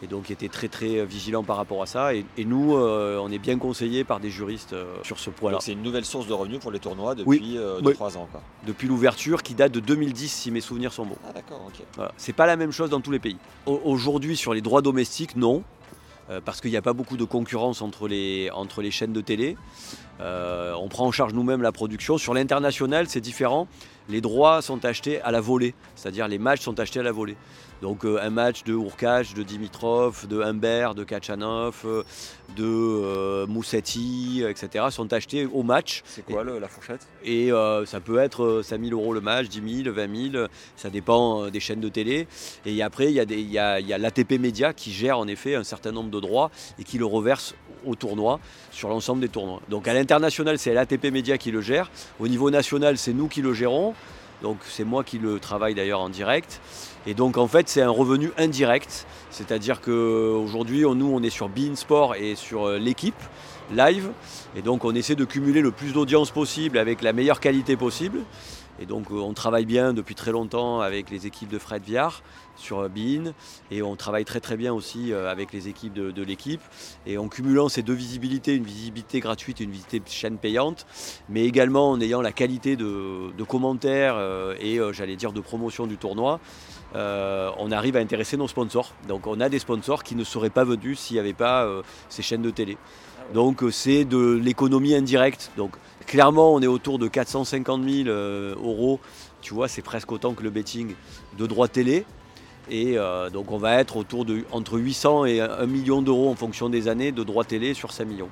et 0.03 0.07
donc 0.07 0.31
était 0.31 0.49
très 0.49 0.69
très 0.69 1.05
vigilant 1.05 1.43
par 1.43 1.57
rapport 1.57 1.83
à 1.83 1.87
ça. 1.87 2.15
Et, 2.15 2.25
nous, 2.39 2.77
euh, 2.77 3.19
on 3.21 3.31
est 3.31 3.39
bien 3.39 3.59
conseillés 3.59 4.05
par 4.05 4.21
des 4.21 4.31
juristes 4.31 4.73
euh, 4.73 4.97
sur 5.03 5.19
ce 5.19 5.31
point-là. 5.31 5.59
C'est 5.61 5.73
une 5.73 5.83
nouvelle 5.83 6.05
source 6.05 6.27
de 6.27 6.33
revenus 6.33 6.61
pour 6.61 6.71
les 6.71 6.79
tournois 6.79 7.15
depuis 7.15 7.59
3 7.83 8.17
euh, 8.17 8.19
ans. 8.19 8.29
Depuis 8.67 8.89
l'ouverture 8.89 9.43
qui 9.43 9.55
date 9.55 9.73
de 9.73 9.81
2010 9.81 10.29
si 10.29 10.51
mes 10.51 10.61
souvenirs 10.61 10.93
sont 10.93 11.07
bons. 11.07 11.17
Ah 11.27 11.33
d'accord, 11.33 11.63
ok. 11.67 11.85
Voilà. 11.95 12.13
C'est 12.17 12.35
pas 12.35 12.47
la 12.47 12.57
même 12.57 12.73
chose 12.73 12.91
dans 12.91 13.01
tous 13.01 13.11
les 13.11 13.19
pays. 13.19 13.37
Aujourd'hui 13.67 14.37
sur 14.37 14.55
les 14.55 14.61
droits 14.61 14.83
domestiques, 14.83 15.37
non. 15.37 15.63
parce 16.45 16.61
qu'il 16.61 16.71
n'y 16.71 16.77
a 16.77 16.83
pas 16.83 16.93
beaucoup 16.93 17.17
de 17.17 17.25
concurrence 17.25 17.83
entre 17.83 18.09
les, 18.09 18.51
entre 18.51 18.83
les 18.83 18.91
chaînes 18.91 19.13
de 19.13 19.21
télé. 19.21 19.57
on 20.21 20.89
prend 20.89 21.07
en 21.07 21.13
charge 21.13 21.33
nous-mêmes 21.33 21.63
la 21.63 21.73
production. 21.73 22.19
Sur 22.19 22.35
l'international, 22.35 23.07
c'est 23.09 23.21
différent. 23.21 23.67
Les 24.09 24.21
droits 24.21 24.63
sont 24.63 24.85
achetés 24.85 25.21
à 25.23 25.31
la 25.31 25.41
volée, 25.41 25.75
c'est-à-dire 25.95 26.29
les 26.29 26.39
matchs 26.39 26.63
sont 26.63 26.79
achetés 26.79 27.01
à 27.01 27.03
la 27.03 27.13
volée. 27.13 27.37
Donc 27.83 28.05
euh, 28.05 28.19
un 28.23 28.31
match 28.31 28.65
de 28.65 28.73
Urkach, 28.73 29.35
de 29.35 29.43
Dimitrov, 29.43 30.27
de 30.29 30.41
Humbert, 30.41 30.95
de 30.95 31.05
Kachanov, 31.05 31.83
euh, 31.85 32.03
de 32.57 32.65
euh, 32.65 33.47
Moussetti, 33.47 34.43
etc. 34.49 34.87
sont 34.91 35.13
achetés 35.13 35.47
au 35.47 35.63
match. 35.63 36.03
C'est 36.07 36.25
quoi 36.25 36.45
la 36.45 36.69
fourchette? 36.69 37.07
Et 37.25 37.51
ça 37.85 38.01
peut 38.01 38.19
être 38.19 38.63
5 38.63 38.81
000 38.83 38.99
euros 38.99 39.13
le 39.13 39.21
match, 39.21 39.49
10 39.49 39.83
000, 39.85 39.95
20 39.95 40.33
000, 40.33 40.47
ça 40.77 40.91
dépend 40.91 41.49
des 41.49 41.61
chaînes 41.61 41.81
de 41.81 41.89
télé. 41.89 42.29
Et 42.65 42.83
après, 42.83 43.13
il 43.13 43.51
y 43.53 43.59
a, 43.59 43.73
a 43.73 43.99
l'ATP 43.99 44.39
Média 44.39 44.73
qui 44.73 44.93
gère 44.93 45.19
en 45.19 45.27
effet 45.27 45.55
un 45.55 45.65
certain 45.65 45.93
nombre 45.93 46.11
de 46.11 46.21
droits 46.21 46.51
et 46.79 46.85
qui 46.85 46.99
le 46.99 47.07
reverse 47.07 47.55
au 47.87 47.95
tournoi, 47.95 48.41
sur 48.71 48.89
l'ensemble 48.89 49.21
des 49.21 49.29
tournois. 49.29 49.61
Donc 49.69 49.89
à 49.89 49.95
l'international, 49.95 50.59
c'est 50.59 50.75
l'ATP 50.75 51.07
Média 51.13 51.39
qui 51.39 51.51
le 51.51 51.61
gère. 51.61 51.91
Au 52.21 52.29
niveau 52.29 52.51
national, 52.51 52.99
c'est 52.99 53.13
nous 53.13 53.29
qui 53.29 53.43
le 53.43 53.55
gérons. 53.55 53.95
Donc 54.43 54.59
c'est 54.69 54.85
moi 54.85 55.03
qui 55.03 55.19
le 55.19 55.39
travaille 55.39 55.75
d'ailleurs 55.75 56.01
en 56.01 56.11
direct. 56.11 56.61
Et 57.07 57.15
donc 57.15 57.39
en 57.39 57.47
fait 57.47 57.69
c'est 57.69 57.83
un 57.83 57.91
revenu 57.91 58.33
indirect. 58.37 59.07
C'est-à-dire 59.31 59.81
qu'aujourd'hui 59.81 60.83
nous 60.83 61.11
on 61.13 61.23
est 61.23 61.31
sur 61.31 61.49
Bein 61.49 61.75
Sport 61.75 62.17
et 62.17 62.35
sur 62.35 62.67
euh, 62.67 62.79
l'équipe 62.79 63.15
live. 63.75 64.11
Et 64.57 64.63
donc 64.63 64.85
on 64.85 64.95
essaie 64.95 65.15
de 65.15 65.25
cumuler 65.25 65.63
le 65.63 65.71
plus 65.71 65.93
d'audience 65.93 66.31
possible 66.31 66.79
avec 66.79 67.03
la 67.03 67.13
meilleure 67.13 67.41
qualité 67.41 67.77
possible. 67.77 68.21
Et 68.81 68.87
donc 68.87 69.11
euh, 69.11 69.15
on 69.15 69.33
travaille 69.33 69.65
bien 69.65 69.93
depuis 69.93 70.15
très 70.15 70.33
longtemps 70.33 70.81
avec 70.81 71.11
les 71.11 71.27
équipes 71.27 71.49
de 71.49 71.59
Fred 71.59 71.83
Viard 71.83 72.23
sur 72.57 72.81
euh, 72.81 72.89
Bein 72.89 73.33
et 73.71 73.83
on 73.83 73.97
travaille 73.97 74.25
très 74.25 74.41
très 74.41 74.57
bien 74.57 74.73
aussi 74.73 75.13
euh, 75.13 75.31
avec 75.31 75.53
les 75.53 75.69
équipes 75.69 75.95
de, 75.95 76.23
l'équipe 76.23 76.61
et 77.07 77.19
en 77.19 77.29
cumulant 77.29 77.69
ces 77.69 77.83
deux 77.83 77.95
visibilités, 77.95 78.55
une 78.55 78.65
visibilité 78.65 79.21
gratuite 79.21 79.61
et 79.61 79.65
une 79.65 79.71
visibilité 79.71 80.03
chaîne 80.11 80.39
payante, 80.39 80.87
mais 81.29 81.45
également 81.45 81.91
en 81.91 82.01
ayant 82.01 82.21
la 82.21 82.33
qualité 82.33 82.77
de, 82.77 83.31
commentaires 83.45 84.19
et 84.61 84.81
j'allais 84.93 85.15
dire 85.15 85.33
de 85.33 85.41
promotion 85.41 85.87
du 85.87 85.97
tournoi, 85.97 86.41
on 86.95 87.71
arrive 87.71 87.97
à 87.97 88.01
intéresser 88.01 88.37
nos 88.37 88.49
sponsors. 88.49 88.93
Donc 89.07 89.29
on 89.29 89.41
a 89.41 89.49
des 89.49 89.61
sponsors 89.61 90.03
qui 90.03 90.17
ne 90.17 90.25
seraient 90.25 90.51
pas 90.51 90.65
venus 90.65 90.99
s'il 90.99 91.15
n'y 91.15 91.21
avait 91.21 91.33
pas 91.33 91.69
ces 92.09 92.23
chaînes 92.23 92.43
de 92.43 92.51
télé. 92.51 92.77
Donc 93.35 93.63
c'est 93.71 94.05
de 94.05 94.33
l'économie 94.33 94.95
indirecte. 94.95 95.53
Donc 95.57 95.77
Clairement, 96.07 96.55
on 96.55 96.61
est 96.61 96.67
autour 96.67 96.99
de 96.99 97.09
450 97.09 97.83
000 97.89 98.09
euros. 98.09 99.01
Tu 99.43 99.55
vois, 99.55 99.69
c'est 99.69 99.83
presque 99.83 100.11
autant 100.13 100.35
que 100.35 100.43
le 100.43 100.51
betting 100.51 100.95
de 101.39 101.47
droit 101.47 101.69
télé. 101.69 102.05
Et 102.69 102.97
donc 103.33 103.53
on 103.53 103.59
va 103.59 103.75
être 103.75 103.97
autour 103.97 104.25
de 104.25 104.45
entre 104.51 104.77
800 104.79 105.27
et 105.27 105.41
1 105.41 105.67
million 105.67 106.03
d'euros 106.03 106.29
en 106.29 106.35
fonction 106.35 106.69
des 106.69 106.89
années 106.89 107.13
de 107.13 107.23
droit 107.23 107.45
télé 107.45 107.75
sur 107.75 107.93
5 107.93 108.05
millions. 108.07 108.29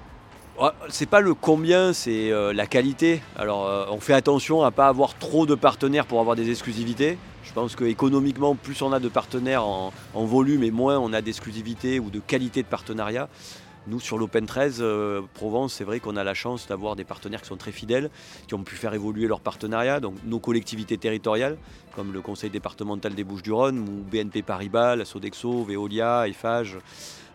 C'est 0.88 1.08
pas 1.08 1.20
le 1.20 1.34
combien, 1.34 1.92
c'est 1.92 2.32
la 2.52 2.66
qualité. 2.66 3.22
Alors 3.36 3.88
on 3.92 4.00
fait 4.00 4.12
attention 4.12 4.62
à 4.62 4.66
ne 4.66 4.70
pas 4.70 4.88
avoir 4.88 5.16
trop 5.18 5.46
de 5.46 5.54
partenaires 5.54 6.06
pour 6.06 6.18
avoir 6.18 6.34
des 6.34 6.50
exclusivités. 6.50 7.16
Je 7.44 7.52
pense 7.52 7.76
qu'économiquement, 7.76 8.56
plus 8.56 8.82
on 8.82 8.92
a 8.92 8.98
de 8.98 9.08
partenaires 9.08 9.64
en, 9.64 9.92
volume 10.14 10.64
et 10.64 10.72
moins 10.72 10.98
on 10.98 11.12
a 11.12 11.20
d'exclusivité 11.20 12.00
ou 12.00 12.10
de 12.10 12.18
qualité 12.18 12.62
de 12.62 12.66
partenariat. 12.66 13.28
Nous, 13.86 14.00
sur 14.00 14.16
l'Open 14.16 14.46
13 14.46 14.78
euh, 14.80 15.20
Provence, 15.34 15.74
c'est 15.74 15.84
vrai 15.84 16.00
qu'on 16.00 16.16
a 16.16 16.24
la 16.24 16.32
chance 16.32 16.66
d'avoir 16.66 16.96
des 16.96 17.04
partenaires 17.04 17.42
qui 17.42 17.48
sont 17.48 17.58
très 17.58 17.72
fidèles, 17.72 18.08
qui 18.46 18.54
ont 18.54 18.62
pu 18.62 18.76
faire 18.76 18.94
évoluer 18.94 19.26
leur 19.26 19.40
partenariat. 19.40 20.00
Donc, 20.00 20.14
nos 20.24 20.38
collectivités 20.38 20.96
territoriales, 20.96 21.58
comme 21.94 22.10
le 22.10 22.22
Conseil 22.22 22.48
départemental 22.48 23.14
des 23.14 23.24
Bouches-du-Rhône, 23.24 23.78
ou 23.78 24.02
BNP 24.10 24.40
Paribas, 24.40 24.96
la 24.96 25.04
Sodexo, 25.04 25.64
Veolia, 25.64 26.26
Eiffage, 26.26 26.78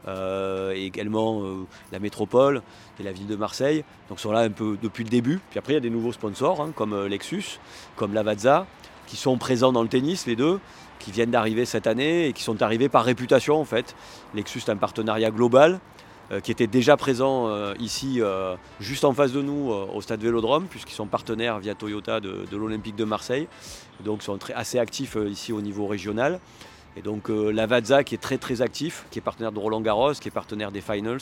euh, 0.07 0.73
et 0.73 0.85
également 0.85 1.43
euh, 1.43 1.67
la 1.91 1.99
métropole 1.99 2.63
et 2.99 3.03
la 3.03 3.11
ville 3.11 3.27
de 3.27 3.35
Marseille. 3.35 3.83
Donc, 4.09 4.19
sont 4.19 4.31
là 4.31 4.39
un 4.39 4.49
peu 4.49 4.75
depuis 4.81 5.03
le 5.03 5.11
début. 5.11 5.39
Puis 5.51 5.59
après, 5.59 5.73
il 5.73 5.75
y 5.75 5.77
a 5.77 5.81
des 5.81 5.91
nouveaux 5.91 6.13
sponsors, 6.13 6.61
hein, 6.61 6.71
comme 6.75 7.05
Lexus, 7.05 7.59
comme 7.95 8.15
Lavazza, 8.15 8.65
qui 9.05 9.17
sont 9.17 9.37
présents 9.37 9.71
dans 9.71 9.83
le 9.83 9.89
tennis, 9.89 10.25
les 10.25 10.35
deux, 10.35 10.59
qui 10.97 11.11
viennent 11.11 11.31
d'arriver 11.31 11.65
cette 11.65 11.85
année 11.85 12.27
et 12.27 12.33
qui 12.33 12.43
sont 12.43 12.61
arrivés 12.61 12.89
par 12.89 13.03
réputation 13.03 13.59
en 13.59 13.65
fait. 13.65 13.95
Lexus 14.35 14.59
est 14.67 14.69
un 14.69 14.75
partenariat 14.75 15.31
global 15.31 15.79
qui 16.43 16.51
était 16.51 16.67
déjà 16.67 16.95
présent 16.97 17.47
euh, 17.47 17.73
ici, 17.79 18.21
euh, 18.21 18.55
juste 18.79 19.03
en 19.03 19.13
face 19.13 19.31
de 19.31 19.41
nous, 19.41 19.71
au 19.71 20.01
stade 20.01 20.21
Vélodrome, 20.21 20.67
puisqu'ils 20.67 20.93
sont 20.93 21.07
partenaires 21.07 21.59
via 21.59 21.75
Toyota 21.75 22.19
de, 22.19 22.45
l'Olympique 22.51 22.95
de 22.95 23.03
Marseille. 23.03 23.47
donc, 24.03 24.21
ils 24.21 24.25
sont 24.25 24.37
très, 24.37 24.53
assez 24.53 24.79
actifs 24.79 25.17
ici 25.27 25.51
au 25.51 25.61
niveau 25.61 25.87
régional. 25.87 26.39
Et 26.97 27.01
donc, 27.01 27.29
la 27.29 27.65
Vazza 27.65 28.03
qui 28.03 28.15
est 28.15 28.19
très 28.19 28.37
très 28.37 28.61
actif, 28.61 29.05
qui 29.11 29.19
est 29.19 29.21
partenaire 29.21 29.51
de 29.51 29.59
Roland 29.59 29.81
Garros, 29.81 30.13
qui 30.13 30.27
est 30.27 30.31
partenaire 30.31 30.71
des 30.71 30.81
Finals, 30.81 31.21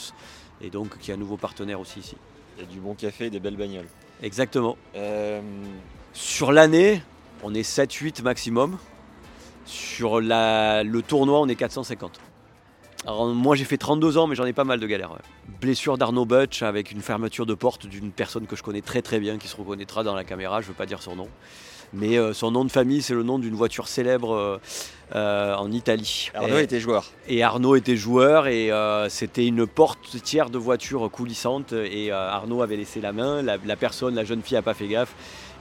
et 0.62 0.70
donc 0.70 0.98
qui 0.98 1.12
est 1.12 1.14
un 1.14 1.18
nouveau 1.18 1.38
parteire 1.38 1.80
aussi 1.80 2.00
ici. 2.00 2.18
Il 2.58 2.64
y 2.64 2.68
a 2.68 2.70
du 2.70 2.80
bon 2.80 2.96
café 2.96 3.26
et 3.26 3.30
des 3.30 3.40
belles 3.40 3.58
bagnoles. 3.58 3.88
Exactement. 4.24 4.78
Sur 6.14 6.52
l'année, 6.52 7.02
on 7.44 7.54
est 7.54 7.62
7-8 7.62 8.24
maximum. 8.24 8.78
Sur 9.66 10.20
le 10.22 11.02
tournoi, 11.02 11.40
on 11.40 11.48
est 11.48 11.56
450. 11.56 12.20
Moi 13.08 13.56
j'ai 13.56 13.64
fait 13.64 13.78
32 13.78 14.18
ans 14.18 14.28
mais 14.28 14.36
j'en 14.36 14.46
ai 14.46 14.54
pas 14.54 14.66
mal 14.66 14.80
de 14.80 14.88
galères. 14.88 15.18
Blessure 15.62 15.98
d'Arnaud 15.98 16.26
Butch 16.26 16.62
avec 16.62 16.92
une 16.92 17.02
fermeture 17.02 17.46
de 17.46 17.54
porte 17.54 17.88
d'une 17.88 18.12
personne 18.12 18.48
que 18.48 18.56
je 18.58 18.64
connais 18.64 18.82
très 18.82 19.02
très 19.02 19.20
bien 19.20 19.38
qui 19.38 19.48
se 19.48 19.56
reconnaîtra 19.56 20.04
dans 20.04 20.14
la 20.14 20.26
caméra, 20.26 20.60
je 20.60 20.68
ne 20.68 20.72
veux 20.72 20.78
pas 20.78 20.86
dire 20.86 21.02
son 21.02 21.16
nom. 21.16 21.30
Mais 21.94 22.18
euh, 22.18 22.34
son 22.34 22.52
nom 22.52 22.66
de 22.66 22.72
famille 22.72 23.02
c'est 23.02 23.14
le 23.14 23.24
nom 23.24 23.40
d'une 23.40 23.56
voiture 23.56 23.88
célèbre 23.88 24.34
euh, 24.34 24.58
euh, 25.16 25.56
en 25.56 25.72
Italie. 25.72 26.30
Arnaud 26.34 26.60
était 26.60 26.80
joueur. 26.80 27.06
Et 27.28 27.44
Arnaud 27.44 27.76
était 27.76 27.96
joueur 27.96 28.48
et 28.48 28.72
c'était 29.10 29.46
une 29.46 29.66
portière 29.66 30.50
de 30.50 30.58
voiture 30.58 31.10
coulissante 31.12 31.74
et 31.74 32.12
Arnaud 32.12 32.62
avait 32.62 32.76
laissé 32.76 33.00
la 33.00 33.14
main, 33.14 33.42
la, 33.42 33.58
la 33.66 33.76
personne, 33.78 34.16
la 34.16 34.26
jeune 34.26 34.42
fille 34.42 34.56
n'a 34.56 34.62
pas 34.62 34.74
fait 34.74 34.88
gaffe 34.88 35.14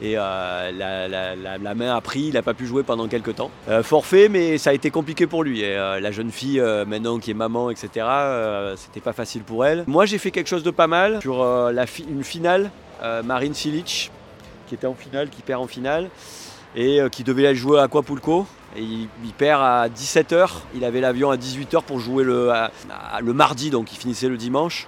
et 0.02 0.14
la, 0.14 1.74
main 1.76 1.94
a 1.94 2.00
pris, 2.00 2.22
il 2.22 2.34
n'a 2.34 2.42
pas 2.42 2.54
pu 2.54 2.66
jouer 2.66 2.82
pendant 2.82 3.06
quelques 3.06 3.36
temps. 3.36 3.50
Forfait, 3.82 4.28
mais 4.28 4.58
ça 4.58 4.70
a 4.70 4.72
été 4.72 4.90
compliqué 4.90 5.28
pour 5.28 5.44
lui. 5.44 5.62
Et, 5.62 5.74
la 5.74 6.10
jeune 6.10 6.32
fille, 6.32 6.60
maintenant 6.60 7.18
qui 7.18 7.30
est 7.30 7.34
maman, 7.34 7.70
etc., 7.70 8.04
c'était 8.76 9.00
pas 9.00 9.12
facile 9.12 9.42
pour 9.42 9.64
elle. 9.64 9.84
Moi, 9.86 10.06
j'ai 10.06 10.18
fait 10.18 10.32
quelque 10.32 10.48
chose 10.48 10.64
de 10.64 10.72
pas 10.72 10.88
mal 10.88 11.20
sur 11.22 11.44
une 11.44 12.24
finale, 12.24 12.72
Marine 13.24 13.54
Silic, 13.54 14.10
qui 14.66 14.74
était 14.74 14.86
en 14.86 14.94
finale, 14.94 15.30
qui 15.30 15.42
perd 15.42 15.62
en 15.62 15.66
finale, 15.66 16.10
et 16.74 17.00
qui 17.10 17.24
devait 17.24 17.46
aller 17.46 17.56
jouer 17.56 17.78
à 17.78 17.84
Aquapulco. 17.84 18.46
Et 18.76 18.82
il, 18.82 19.32
perd 19.38 19.62
à 19.62 19.88
17h, 19.88 20.48
il 20.74 20.84
avait 20.84 21.00
l'avion 21.00 21.30
à 21.30 21.36
18h 21.36 21.82
pour 21.82 21.98
jouer 21.98 22.24
le, 22.24 22.52
mardi, 23.32 23.70
donc 23.70 23.92
il 23.92 23.96
finissait 23.96 24.28
le 24.28 24.36
dimanche. 24.36 24.86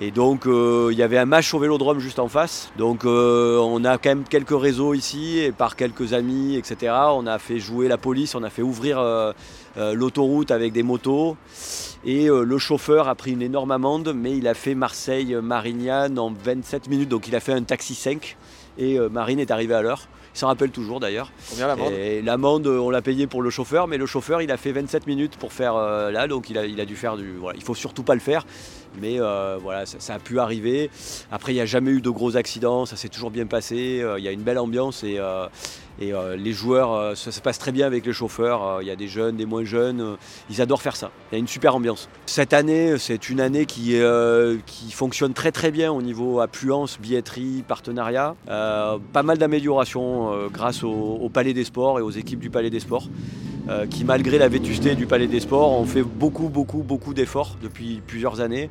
Et 0.00 0.10
donc 0.10 0.46
euh, 0.46 0.88
il 0.90 0.98
y 0.98 1.02
avait 1.02 1.18
un 1.18 1.26
match 1.26 1.52
au 1.52 1.58
vélodrome 1.58 1.98
juste 1.98 2.18
en 2.18 2.28
face. 2.28 2.70
Donc 2.78 3.04
euh, 3.04 3.58
on 3.58 3.84
a 3.84 3.98
quand 3.98 4.08
même 4.08 4.24
quelques 4.24 4.58
réseaux 4.58 4.94
ici 4.94 5.38
et 5.38 5.52
par 5.52 5.76
quelques 5.76 6.14
amis, 6.14 6.56
etc. 6.56 6.94
On 7.10 7.26
a 7.26 7.38
fait 7.38 7.58
jouer 7.58 7.88
la 7.88 7.98
police, 7.98 8.34
on 8.34 8.42
a 8.42 8.48
fait 8.48 8.62
ouvrir 8.62 8.98
euh, 8.98 9.32
l'autoroute 9.76 10.50
avec 10.50 10.72
des 10.72 10.82
motos. 10.82 11.36
Et 12.04 12.26
le 12.26 12.58
chauffeur 12.58 13.08
a 13.08 13.14
pris 13.14 13.30
une 13.30 13.42
énorme 13.42 13.70
amende, 13.70 14.12
mais 14.12 14.36
il 14.36 14.48
a 14.48 14.54
fait 14.54 14.74
Marseille-Marignane 14.74 16.18
en 16.18 16.32
27 16.32 16.88
minutes. 16.88 17.08
Donc 17.10 17.28
il 17.28 17.36
a 17.36 17.40
fait 17.40 17.52
un 17.52 17.62
taxi 17.62 17.94
5 17.94 18.36
et 18.78 18.98
Marine 18.98 19.38
est 19.38 19.50
arrivée 19.50 19.74
à 19.74 19.82
l'heure. 19.82 20.08
Il 20.34 20.38
s'en 20.38 20.46
rappelle 20.46 20.70
toujours 20.70 20.98
d'ailleurs. 20.98 21.30
Combien 21.50 21.66
l'amende 21.66 21.92
L'amende, 22.24 22.66
on 22.66 22.88
l'a 22.90 23.02
payé 23.02 23.26
pour 23.26 23.42
le 23.42 23.50
chauffeur, 23.50 23.86
mais 23.86 23.98
le 23.98 24.06
chauffeur, 24.06 24.40
il 24.40 24.50
a 24.50 24.56
fait 24.56 24.72
27 24.72 25.06
minutes 25.06 25.36
pour 25.36 25.52
faire 25.52 25.74
là, 25.74 26.26
donc 26.26 26.48
il 26.48 26.56
a, 26.56 26.64
il 26.64 26.80
a 26.80 26.86
dû 26.86 26.96
faire 26.96 27.16
du. 27.16 27.36
Voilà, 27.36 27.58
il 27.58 27.64
faut 27.64 27.74
surtout 27.74 28.02
pas 28.02 28.14
le 28.14 28.20
faire. 28.20 28.46
Mais 29.00 29.20
euh, 29.20 29.58
voilà, 29.60 29.86
ça, 29.86 30.14
a 30.14 30.18
pu 30.18 30.38
arriver. 30.38 30.90
Après, 31.30 31.52
il 31.52 31.56
n'y 31.56 31.60
a 31.60 31.66
jamais 31.66 31.90
eu 31.90 32.00
de 32.00 32.10
gros 32.10 32.36
accidents, 32.36 32.86
ça 32.86 32.96
s'est 32.96 33.08
toujours 33.08 33.30
bien 33.30 33.46
passé. 33.46 34.00
Euh, 34.02 34.18
il 34.18 34.24
y 34.24 34.28
a 34.28 34.32
une 34.32 34.42
belle 34.42 34.58
ambiance 34.58 35.04
et, 35.04 35.18
euh, 35.18 35.46
les 36.36 36.52
joueurs, 36.52 37.16
ça 37.16 37.30
se 37.30 37.40
passe 37.40 37.58
très 37.58 37.70
bien 37.70 37.86
avec 37.86 38.04
les 38.04 38.12
chauffeurs. 38.12 38.82
Il 38.82 38.88
y 38.88 38.90
a 38.90 38.96
des 38.96 39.08
jeunes, 39.08 39.36
des 39.36 39.46
moins 39.46 39.64
jeunes. 39.64 40.16
ils 40.50 40.60
adorent 40.60 40.82
faire 40.82 40.96
ça. 40.96 41.10
Il 41.30 41.34
y 41.34 41.36
a 41.36 41.38
une 41.38 41.46
super 41.46 41.76
ambiance. 41.76 42.08
Cette 42.26 42.52
année, 42.52 42.98
c'est 42.98 43.28
une 43.30 43.40
année 43.40 43.66
qui, 43.66 43.96
fonctionne 44.90 45.32
très 45.32 45.52
très 45.52 45.70
bien 45.70 45.92
au 45.92 46.02
niveau 46.02 46.40
affluence, 46.40 46.98
billetterie, 46.98 47.62
partenariat. 47.66 48.34
pas 48.46 49.22
mal 49.22 49.38
d'améliorations 49.38 50.48
grâce 50.48 50.82
au 50.82 51.30
Palais 51.32 51.54
des 51.54 51.64
Sports 51.64 52.00
et 52.00 52.02
aux 52.02 52.10
équipes 52.10 52.40
du 52.40 52.50
Palais 52.50 52.70
des 52.70 52.80
Sports. 52.80 53.08
Qui 53.90 54.04
malgré 54.04 54.38
la 54.38 54.48
vétusté 54.48 54.96
du 54.96 55.06
Palais 55.06 55.28
des 55.28 55.38
Sports 55.38 55.70
ont 55.70 55.84
fait 55.84 56.02
beaucoup 56.02 56.48
beaucoup 56.48 56.82
beaucoup 56.82 57.14
d'efforts 57.14 57.56
depuis 57.62 58.02
plusieurs 58.04 58.40
années. 58.40 58.70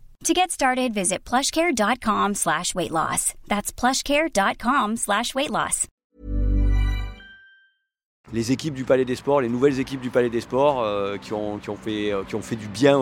To 0.25 0.35
get 0.35 0.51
started, 0.51 0.93
visit 0.93 1.23
plushcare.com 1.25 2.35
slash 2.35 2.75
weight 2.75 2.91
loss. 2.91 3.33
That's 3.47 3.71
plushcare.com 3.71 4.97
slash 4.97 5.33
weight 5.33 5.49
loss. 5.49 5.87
Les 8.31 8.51
équipes 8.51 8.75
du 8.75 8.83
Palais 8.83 9.03
des 9.03 9.15
Sports, 9.15 9.41
les 9.41 9.49
nouvelles 9.49 9.79
équipes 9.79 9.99
du 9.99 10.11
Palais 10.11 10.29
des 10.29 10.41
Sports 10.41 10.83
euh, 10.83 11.17
qui, 11.17 11.33
ont, 11.33 11.57
qui, 11.57 11.71
ont 11.71 11.75
fait, 11.75 12.13
euh, 12.13 12.21
qui 12.23 12.35
ont 12.35 12.41
fait 12.43 12.55
du 12.55 12.67
bien, 12.67 12.99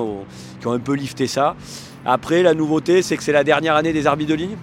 qui 0.62 0.68
ont 0.68 0.72
un 0.72 0.80
peu 0.80 0.94
lifté 0.94 1.28
ça. 1.28 1.58
Après, 2.06 2.42
la 2.42 2.54
nouveauté, 2.54 3.02
c'est 3.02 3.18
que 3.18 3.24
c'est 3.24 3.34
la 3.34 3.44
dernière 3.44 3.76
année 3.76 3.92
des 3.92 4.08
arbitres 4.08 4.32
de 4.32 4.38
ligne. 4.38 4.58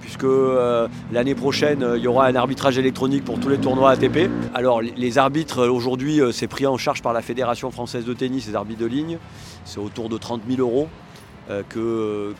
puisque 0.00 0.24
euh, 0.24 0.88
l'année 1.12 1.34
prochaine, 1.34 1.86
il 1.94 2.02
y 2.02 2.06
aura 2.06 2.26
un 2.26 2.34
arbitrage 2.36 2.78
électronique 2.78 3.26
pour 3.26 3.38
tous 3.38 3.50
les 3.50 3.58
tournois 3.58 3.90
ATP. 3.90 4.30
Alors 4.54 4.80
les 4.80 5.18
arbitres, 5.18 5.68
aujourd'hui, 5.68 6.22
c'est 6.32 6.48
pris 6.48 6.66
en 6.66 6.78
charge 6.78 7.02
par 7.02 7.12
la 7.12 7.20
Fédération 7.20 7.70
française 7.70 8.06
de 8.06 8.14
tennis, 8.14 8.46
les 8.46 8.54
arbitres 8.54 8.80
de 8.80 8.86
ligne. 8.86 9.18
C'est 9.66 9.78
autour 9.78 10.08
de 10.08 10.16
30 10.16 10.40
000 10.48 10.62
euros. 10.62 10.88
Euh, 11.50 11.62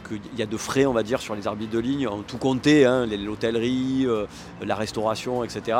qu'il 0.06 0.20
y 0.38 0.42
a 0.42 0.46
de 0.46 0.56
frais, 0.58 0.84
on 0.84 0.92
va 0.92 1.02
dire, 1.02 1.18
sur 1.22 1.34
les 1.34 1.46
arbitres 1.46 1.72
de 1.72 1.78
ligne, 1.78 2.06
en 2.06 2.18
tout 2.18 2.36
compté, 2.36 2.84
hein, 2.84 3.06
l'hôtellerie, 3.06 4.04
euh, 4.06 4.26
la 4.62 4.74
restauration, 4.74 5.42
etc. 5.44 5.78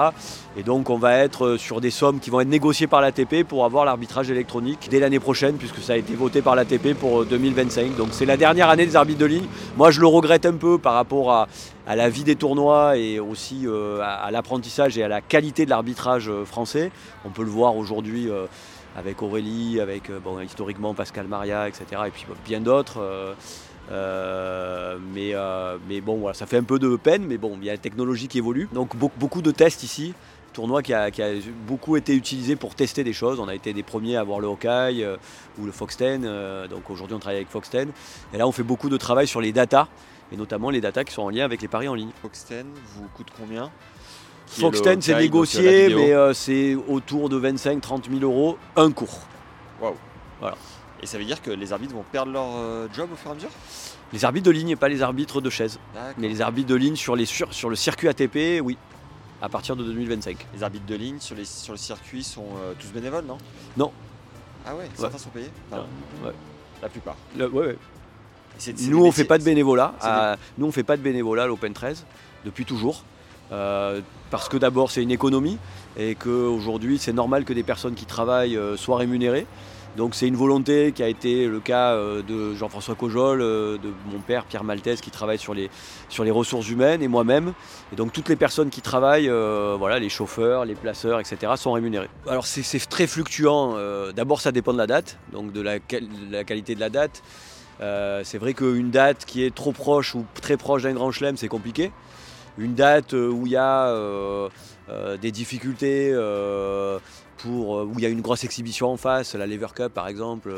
Et 0.57 0.63
donc 0.63 0.89
on 0.89 0.97
va 0.97 1.15
être 1.19 1.45
euh, 1.45 1.59
sur 1.59 1.83
des 1.83 1.91
sommes 1.91 2.21
qui 2.21 2.31
vont 2.31 2.41
être 2.41 2.49
négociées 2.49 2.87
par 2.87 3.03
l'ATP 3.03 3.45
pour 3.47 3.67
avoir 3.67 3.85
l'arbitrage 3.85 4.31
électronique 4.31 4.89
dès 4.91 4.99
l'année 4.99 5.21
prochaine, 5.21 5.57
puisque 5.57 5.81
ça 5.81 5.93
a 5.93 5.97
été 5.97 6.15
voté 6.15 6.41
par 6.41 6.57
l'ATP 6.57 6.95
pour 6.95 7.27
2025. 7.27 7.97
Donc 7.97 8.09
c'est 8.13 8.25
la 8.25 8.39
dernière 8.39 8.71
année 8.71 8.87
des 8.87 8.97
arbitres 8.97 9.21
de 9.21 9.27
ligne. 9.27 9.47
Moi 9.77 9.91
je 9.91 10.01
le 10.01 10.07
regrette 10.07 10.47
un 10.47 10.57
peu 10.57 10.79
par 10.79 10.95
rapport 10.95 11.31
à, 11.31 11.49
la 11.87 12.09
vie 12.09 12.25
des 12.25 12.37
tournois 12.37 12.97
et 12.97 13.19
aussi 13.19 13.67
à, 14.03 14.31
l'apprentissage 14.31 14.99
et 14.99 15.03
à 15.03 15.09
la 15.09 15.23
qualité 15.23 15.65
de 15.65 15.71
l'arbitrage 15.71 16.31
français. 16.45 16.91
On 17.25 17.31
peut 17.31 17.45
le 17.45 17.51
voir 17.51 17.77
aujourd'hui 17.77 18.29
avec 18.97 19.23
Aurélie, 19.23 19.81
avec 19.81 20.11
euh, 20.11 20.19
bon, 20.19 20.41
historiquement 20.41 20.95
Pascal 20.95 21.27
Maria, 21.27 21.69
etc. 21.69 21.85
Et 22.07 22.11
puis 22.11 22.27
bien 22.45 22.61
d'autres. 22.61 23.01
Euh, 23.01 23.35
euh, 23.91 24.99
mais, 25.15 25.35
mais 25.89 26.01
bon, 26.01 26.19
voilà, 26.19 26.35
ça 26.35 26.47
fait 26.47 26.59
un 26.59 26.63
peu 26.63 26.79
de 26.79 26.97
peine, 26.97 27.25
mais 27.27 27.39
bon, 27.39 27.57
il 27.61 27.67
y 27.67 27.71
a 27.71 27.73
la 27.73 27.79
technologie 27.79 28.29
qui 28.29 28.39
évolue. 28.39 28.69
Donc 28.73 28.97
beaucoup 28.97 29.43
de 29.43 29.51
tests 29.51 29.83
ici. 29.83 30.15
Tournoi 30.53 30.83
qui 30.83 30.93
a, 30.93 31.11
beaucoup 31.67 31.97
été 31.97 32.15
utilisé 32.15 32.57
pour 32.57 32.75
tester 32.75 33.05
des 33.05 33.13
choses. 33.13 33.39
On 33.39 33.49
a 33.49 33.55
été 33.55 33.73
des 33.73 33.83
premiers 33.83 34.17
à 34.17 34.25
voir 34.25 34.41
le 34.41 34.49
Hawkeye 34.49 35.07
ou 35.59 35.65
le 35.65 35.73
Foxten. 35.73 36.23
donc 36.69 36.91
aujourd'hui, 36.91 37.15
on 37.15 37.19
travaille 37.19 37.39
avec 37.39 37.49
Foxten. 37.49 37.91
Et 38.35 38.39
là, 38.39 38.47
on 38.47 38.53
fait 38.53 38.63
beaucoup 38.63 38.89
de 38.89 38.97
travail 38.97 39.27
sur 39.27 39.41
les 39.41 39.53
datas, 39.53 39.87
et 40.33 40.37
notamment 40.37 40.69
les 40.69 40.81
datas 40.81 41.05
qui 41.05 41.15
sont 41.15 41.23
en 41.23 41.31
lien 41.31 41.45
avec 41.45 41.63
les 41.63 41.69
paris 41.69 41.89
en 41.89 41.95
ligne. 41.95 42.11
Foxten 42.21 42.67
vous 42.95 43.07
coûte 43.15 43.29
combien? 43.39 43.71
Qui 44.55 44.61
est 44.61 44.65
le 44.65 44.77
Fox 44.77 44.81
10, 44.97 45.05
c'est 45.05 45.13
négocié, 45.19 45.95
mais 45.95 46.13
euh, 46.13 46.33
c'est 46.35 46.75
autour 46.75 47.29
de 47.29 47.41
25-30 47.41 48.09
000 48.11 48.23
euros 48.23 48.59
un 48.77 48.91
cours. 48.91 49.21
Et 51.01 51.07
ça 51.07 51.17
veut 51.17 51.25
dire 51.25 51.41
que 51.41 51.51
les 51.53 51.73
arbitres 51.73 51.95
vont 51.95 52.05
perdre 52.11 52.33
leur 52.33 52.57
euh, 52.57 52.89
job 52.93 53.09
au 53.13 53.17
fur 53.17 53.29
et 53.29 53.33
à 53.33 53.35
mesure? 53.37 53.51
Les 54.13 54.25
arbitres 54.25 54.47
de 54.47 54.51
ligne 54.51 54.71
et 54.71 54.77
pas 54.77 54.89
les 54.89 55.01
arbitres 55.03 55.41
de 55.41 55.49
chaise. 55.49 55.79
Mais 56.19 56.29
les 56.29 56.41
arbitres 56.41 56.69
de 56.69 56.75
ligne 56.75 56.97
sur, 56.97 57.15
les 57.15 57.25
sur, 57.25 57.55
sur 57.55 57.71
le 57.71 57.77
circuit 57.77 58.09
ATP, 58.09 58.61
oui, 58.63 58.77
à 59.41 59.49
partir 59.49 59.77
de 59.77 59.85
2025. 59.85 60.37
Les 60.55 60.63
arbitres 60.65 60.87
de 60.87 60.97
ligne 60.97 61.21
sur, 61.21 61.37
les, 61.37 61.45
sur 61.45 61.73
le 61.73 61.79
circuit 61.79 62.25
sont 62.25 62.47
euh, 62.61 62.73
tous 62.81 62.89
bénévoles, 62.89 63.27
non? 63.27 63.39
Non. 63.77 63.93
Ah 64.67 64.75
ouais, 64.75 64.89
certains 64.97 65.19
sont 65.19 65.29
payés? 65.31 65.51
Enfin, 65.71 65.85
Ouais. 66.25 66.33
La 66.83 66.89
plupart. 66.89 67.17
Le- 67.37 67.49
ouais, 67.49 67.77
Nous, 68.81 68.99
on 68.99 69.05
métiers- 69.05 69.13
fait 69.23 69.25
pas 69.29 69.39
de 69.39 69.45
bénévolat. 69.45 69.95
Nous, 70.59 70.67
on 70.67 70.73
fait 70.73 70.83
pas 70.83 70.97
de 70.97 71.03
bénévolat 71.03 71.45
à 71.45 71.47
l'Open 71.47 71.73
13 71.73 72.05
depuis 72.45 72.65
toujours. 72.65 73.05
Euh, 73.53 74.01
parce 74.31 74.49
que 74.49 74.57
d'abord, 74.57 74.91
c'est 74.91 75.03
une 75.03 75.11
économie 75.11 75.59
et 75.97 76.15
qu'aujourd'hui, 76.15 76.99
c'est 76.99 77.13
normal 77.13 77.45
que 77.45 77.53
des 77.53 77.63
personnes 77.63 77.95
qui 77.95 78.05
travaillent 78.05 78.57
euh, 78.57 78.77
soient 78.77 78.99
rémunérées. 78.99 79.47
Donc, 79.97 80.15
c'est 80.15 80.29
une 80.29 80.37
volonté 80.37 80.93
qui 80.93 81.03
a 81.03 81.09
été 81.09 81.47
le 81.49 81.59
cas 81.61 81.93
euh, 81.93 82.23
de 82.23 82.55
Jean-François 82.55 82.95
Cojol, 82.95 83.41
de 83.41 83.91
mon 84.13 84.21
père 84.21 84.45
Pierre 84.45 84.63
Maltese 84.63 85.01
qui 85.01 85.11
travaille 85.11 85.39
sur 85.39 85.55
les, 85.55 85.71
sur 86.09 86.25
les 86.25 86.31
ressources 86.31 86.69
humaines 86.69 87.03
et 87.03 87.09
moi-même. 87.09 87.55
Et 87.93 87.97
donc, 87.97 88.13
toutes 88.13 88.29
les 88.29 88.37
personnes 88.37 88.69
qui 88.71 88.83
travaillent, 88.83 89.31
voilà, 89.79 89.99
les 89.99 90.11
chauffeurs, 90.11 90.67
les 90.67 90.75
placeurs, 90.75 91.19
etc., 91.21 91.53
sont 91.57 91.73
rémunérés. 91.73 92.11
Alors, 92.29 92.47
c'est 92.47 92.89
très 92.89 93.07
fluctuant. 93.07 93.77
D'abord, 94.15 94.41
ça 94.41 94.53
dépend 94.53 94.75
de 94.75 94.79
la 94.79 94.87
date, 94.87 95.19
donc 95.33 95.53
de 95.53 95.63
la, 95.63 95.81
qualité 95.81 96.75
de 96.77 96.81
la 96.81 96.91
date. 96.91 97.23
C'est 97.81 98.39
vrai 98.39 98.55
qu'une 98.55 98.91
date 98.91 99.25
qui 99.25 99.43
est 99.43 99.55
trop 99.55 99.73
proche 99.73 100.15
ou 100.15 100.25
très 100.41 100.57
proche 100.59 100.83
d'un 100.83 100.93
grand 100.93 101.11
chelem, 101.11 101.37
c'est 101.37 101.49
compliqué. 101.49 101.91
Une 102.59 102.75
date 102.75 103.15
euh, 103.15 103.31
où 103.31 103.47
il 103.47 103.53
y 103.53 103.57
a 103.57 103.89
euh, 103.89 104.49
euh, 104.89 105.17
des 105.17 105.31
difficultés, 105.31 106.13
où 106.13 107.93
il 107.97 108.01
y 108.01 108.07
a 108.07 108.09
une 108.09 108.21
grosse 108.21 108.43
exhibition 108.43 108.91
en 108.91 108.97
face, 108.97 109.37
la 109.37 109.47
Lever 109.47 109.69
Cup 109.75 109.95
par 109.95 110.09
exemple, 110.09 110.53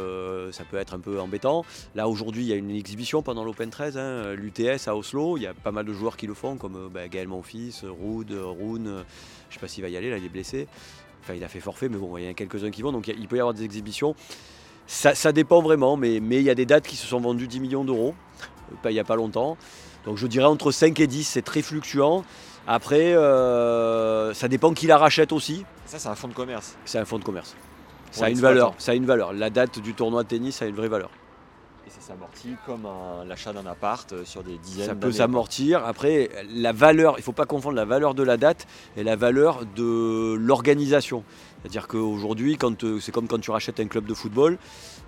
ça 0.51 0.65
peut 0.65 0.79
être 0.79 0.95
un 0.95 1.01
peu 1.01 1.21
embêtant. 1.21 1.65
Là 1.95 2.09
aujourd'hui, 2.09 2.43
il 2.43 2.49
y 2.49 2.53
a 2.55 2.57
une 2.57 2.71
exhibition 2.71 3.23
pendant 3.23 3.45
l'Open 3.45 3.69
13, 3.69 3.99
hein, 3.99 4.33
l'UTS 4.33 4.89
à 4.89 4.97
Oslo. 4.97 5.37
Il 5.37 5.43
y 5.43 5.47
a 5.47 5.53
pas 5.53 5.73
mal 5.73 5.85
de 5.85 5.93
joueurs 5.93 6.17
qui 6.17 6.27
le 6.27 6.33
font, 6.33 6.57
comme 6.57 6.89
bah, 6.93 7.07
Gaël 7.09 7.29
Monfils, 7.29 7.83
Ruud, 7.85 8.33
Rune. 8.33 9.05
je 9.51 9.55
sais 9.55 9.61
pas 9.61 9.69
s'il 9.69 9.83
va 9.83 9.91
y 9.91 9.97
aller, 9.97 10.11
là 10.11 10.17
il 10.17 10.25
est 10.25 10.31
blessé. 10.31 10.69
Enfin, 11.23 11.35
il 11.35 11.45
a 11.45 11.49
fait 11.49 11.61
forfait, 11.61 11.91
mais 11.91 11.99
bon, 11.99 12.17
il 12.17 12.25
y 12.25 12.27
en 12.27 12.31
a 12.31 12.35
quelques-uns 12.35 12.71
qui 12.71 12.81
vont, 12.81 12.93
donc 12.93 13.09
il 13.09 13.29
peut 13.29 13.37
y 13.37 13.41
avoir 13.41 13.53
des 13.53 13.65
exhibitions. 13.65 14.15
Ça, 14.87 15.33
dépend 15.33 15.61
vraiment, 15.61 15.97
mais, 15.97 16.19
mais 16.19 16.39
il 16.39 16.45
y 16.45 16.51
a 16.51 16.55
des 16.55 16.67
dates 16.67 16.87
qui 16.87 16.97
se 16.97 17.07
sont 17.07 17.21
vendues 17.21 17.47
10 17.47 17.61
millions 17.61 17.85
d'euros, 17.85 18.15
il 18.85 18.91
n'y 18.91 18.99
a 18.99 19.05
pas 19.05 19.17
longtemps. 19.17 19.59
Donc 20.05 20.17
je 20.17 20.27
dirais 20.27 20.47
entre 20.47 20.71
5 20.71 20.99
et 21.01 21.07
10, 21.07 21.25
c'est 21.25 21.43
très 21.43 21.63
fluctuant. 21.63 22.25
Après, 22.67 23.15
euh, 23.15 24.33
ça 24.35 24.49
dépend 24.49 24.73
qui 24.73 24.87
la 24.87 24.99
rachète 24.99 25.33
aussi. 25.33 25.65
Ça, 25.87 25.99
c'est 25.99 26.09
un 26.09 26.15
fonds 26.15 26.29
de 26.29 26.35
commerce. 26.35 26.77
C'est 26.85 26.99
un 26.99 27.05
fonds 27.05 27.19
de 27.19 27.25
commerce. 27.25 27.57
Ça 28.11 28.27
a 28.27 28.31
une 28.31 28.39
valeur. 28.39 28.75
Ça 28.79 28.93
a 28.93 28.95
une 28.95 29.07
valeur. 29.07 29.33
La 29.33 29.51
date 29.51 29.79
du 29.79 29.95
tournoi 29.95 30.23
de 30.23 30.29
tennis 30.29 30.63
a 30.63 30.67
une 30.67 30.75
vraie 30.75 30.89
valeur. 30.89 31.11
Et 31.87 31.91
ça 31.91 32.01
s'amortit 32.01 32.57
comme 32.67 32.87
l'achat 33.27 33.53
d'un 33.53 33.67
appart 33.67 34.13
euh, 34.13 34.25
sur 34.25 34.43
des 34.43 34.59
dizaines 34.59 34.87
Ça 34.87 34.95
peut 34.95 35.13
s'amortir. 35.13 35.85
Après, 35.85 36.29
la 36.53 36.73
valeur, 36.73 37.15
il 37.17 37.21
ne 37.21 37.25
faut 37.25 37.33
pas 37.33 37.47
confondre 37.47 37.75
la 37.75 37.85
valeur 37.85 38.15
de 38.15 38.23
la 38.23 38.37
date 38.37 38.67
et 38.97 39.03
la 39.03 39.17
valeur 39.17 39.65
de 39.77 40.35
l'organisation. 40.35 41.25
C'est-à-dire 41.61 41.89
qu'aujourd'hui, 41.89 42.57
euh, 42.63 42.99
c'est 43.01 43.13
comme 43.13 43.27
quand 43.27 43.41
tu 43.41 43.51
rachètes 43.51 43.81
un 43.81 43.87
club 43.87 44.07
de 44.07 44.15
football, 44.15 44.59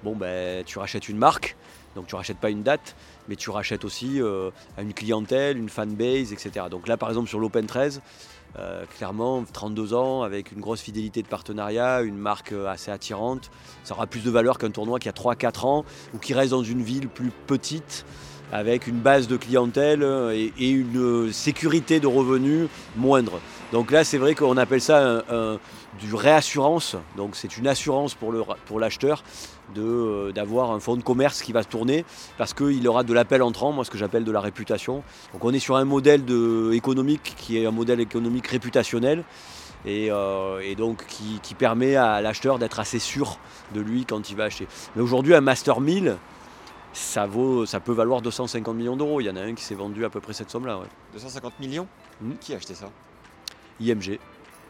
bon, 0.03 0.17
ben, 0.17 0.65
tu 0.65 0.79
rachètes 0.79 1.09
une 1.09 1.19
marque, 1.19 1.57
donc 1.95 2.07
tu 2.07 2.15
rachètes 2.15 2.39
pas 2.39 2.51
une 2.51 2.63
date, 2.63 2.97
mais 3.29 3.37
tu 3.37 3.51
rachètes 3.51 3.85
aussi 3.85 4.21
euh, 4.21 4.51
une 4.79 4.95
clientèle, 4.95 5.59
une 5.59 5.69
fanbase, 5.69 6.33
etc. 6.33 6.67
Donc 6.71 6.89
là, 6.89 6.97
par 6.97 7.09
exemple, 7.09 7.29
sur 7.29 7.39
l'Open 7.39 7.67
13, 7.67 8.01
euh, 8.59 8.85
clairement, 8.97 9.45
32 9.51 9.95
ans, 9.95 10.23
avec 10.23 10.53
une 10.53 10.61
grosse 10.61 10.81
fidélité 10.81 11.23
de 11.23 11.29
partenariat, 11.29 12.03
une 12.03 12.17
marque 12.17 12.53
euh, 12.53 12.67
assez 12.67 12.91
attirante, 12.91 13.51
ça 13.85 13.95
aura 13.95 14.07
plus 14.07 14.23
de 14.23 14.31
valeur 14.31 14.59
qu'un 14.59 14.71
tournoi 14.71 14.99
qui 14.99 15.09
a 15.09 15.13
3-4 15.13 15.67
ans 15.67 15.85
ou 16.15 16.19
qui 16.19 16.35
reste 16.35 16.51
dans 16.51 16.63
une 16.63 16.83
ville 16.83 17.09
plus 17.09 17.31
petite 17.47 18.05
avec 18.53 18.87
une 18.87 19.01
base 19.01 19.29
de 19.29 19.39
clientèle 19.39 20.03
et, 20.35 20.69
une 20.69 21.33
sécurité 21.33 22.01
de 22.01 22.07
revenus 22.07 22.69
moindre. 22.97 23.41
Donc 23.73 23.91
là, 23.91 24.05
c'est 24.05 24.19
vrai 24.19 24.35
qu'on 24.35 24.59
appelle 24.59 24.83
ça 24.83 25.25
du 25.99 26.15
réassurance. 26.15 26.97
Donc 27.17 27.35
c'est 27.35 27.57
une 27.57 27.67
assurance 27.67 28.15
pour 28.15 28.79
l'acheteur 28.79 29.25
d'avoir 29.75 30.71
un 30.73 30.81
fonds 30.81 30.97
de 30.97 31.03
commerce 31.03 31.43
qui 31.43 31.53
va 31.53 31.63
se 31.63 31.69
tourner 31.69 32.05
parce 32.39 32.53
qu'il 32.55 32.87
aura 32.89 33.05
de 33.05 33.13
l'appel 33.15 33.43
entrant, 33.43 33.73
moi 33.73 33.85
ce 33.85 33.91
que 33.91 33.99
j'appelle 33.99 34.25
de 34.25 34.33
la 34.33 34.41
réputation. 34.41 35.03
Donc 35.33 35.45
on 35.45 35.53
est 35.53 35.59
sur 35.59 35.77
un 35.77 35.85
modèle 35.85 36.25
de, 36.25 36.73
économique 36.73 37.35
qui 37.37 37.59
est 37.59 37.67
un 37.67 37.71
modèle 37.71 38.01
économique 38.01 38.47
réputationnel 38.47 39.25
et, 39.87 40.11
euh, 40.11 40.61
et 40.61 40.75
donc 40.75 41.07
qui, 41.07 41.41
qui 41.43 41.55
permet 41.55 41.97
à 41.97 42.21
l'acheteur 42.21 42.59
d'être 42.59 42.81
assez 42.81 42.99
sûr 42.99 43.39
de 43.75 43.81
lui 43.81 44.05
quand 44.05 44.31
il 44.31 44.37
va 44.37 44.45
acheter. 44.45 44.67
Mais 44.95 45.03
aujourd'hui, 45.03 45.35
un 45.35 45.41
Master 45.41 45.81
1000, 45.81 46.17
ça, 46.93 47.27
vaut, 47.27 47.65
ça 47.67 47.81
peut 47.81 47.93
valoir 47.93 48.21
250 48.23 48.77
millions 48.77 48.97
d'euros. 48.97 49.21
Il 49.21 49.25
y 49.25 49.31
en 49.31 49.37
a 49.37 49.41
un 49.41 49.55
qui 49.55 49.65
s'est 49.65 49.75
vendu 49.75 50.05
à 50.05 50.11
peu 50.11 50.21
près 50.21 50.35
cette 50.35 50.51
somme-là. 50.51 50.79
ouais. 50.79 50.87
250 51.15 51.59
millions 51.61 51.89
Hmm. 52.21 52.35
Qui 52.41 52.55
a 52.55 52.57
acheté 52.57 52.75
ça? 52.75 52.89
IMG. 53.81 54.19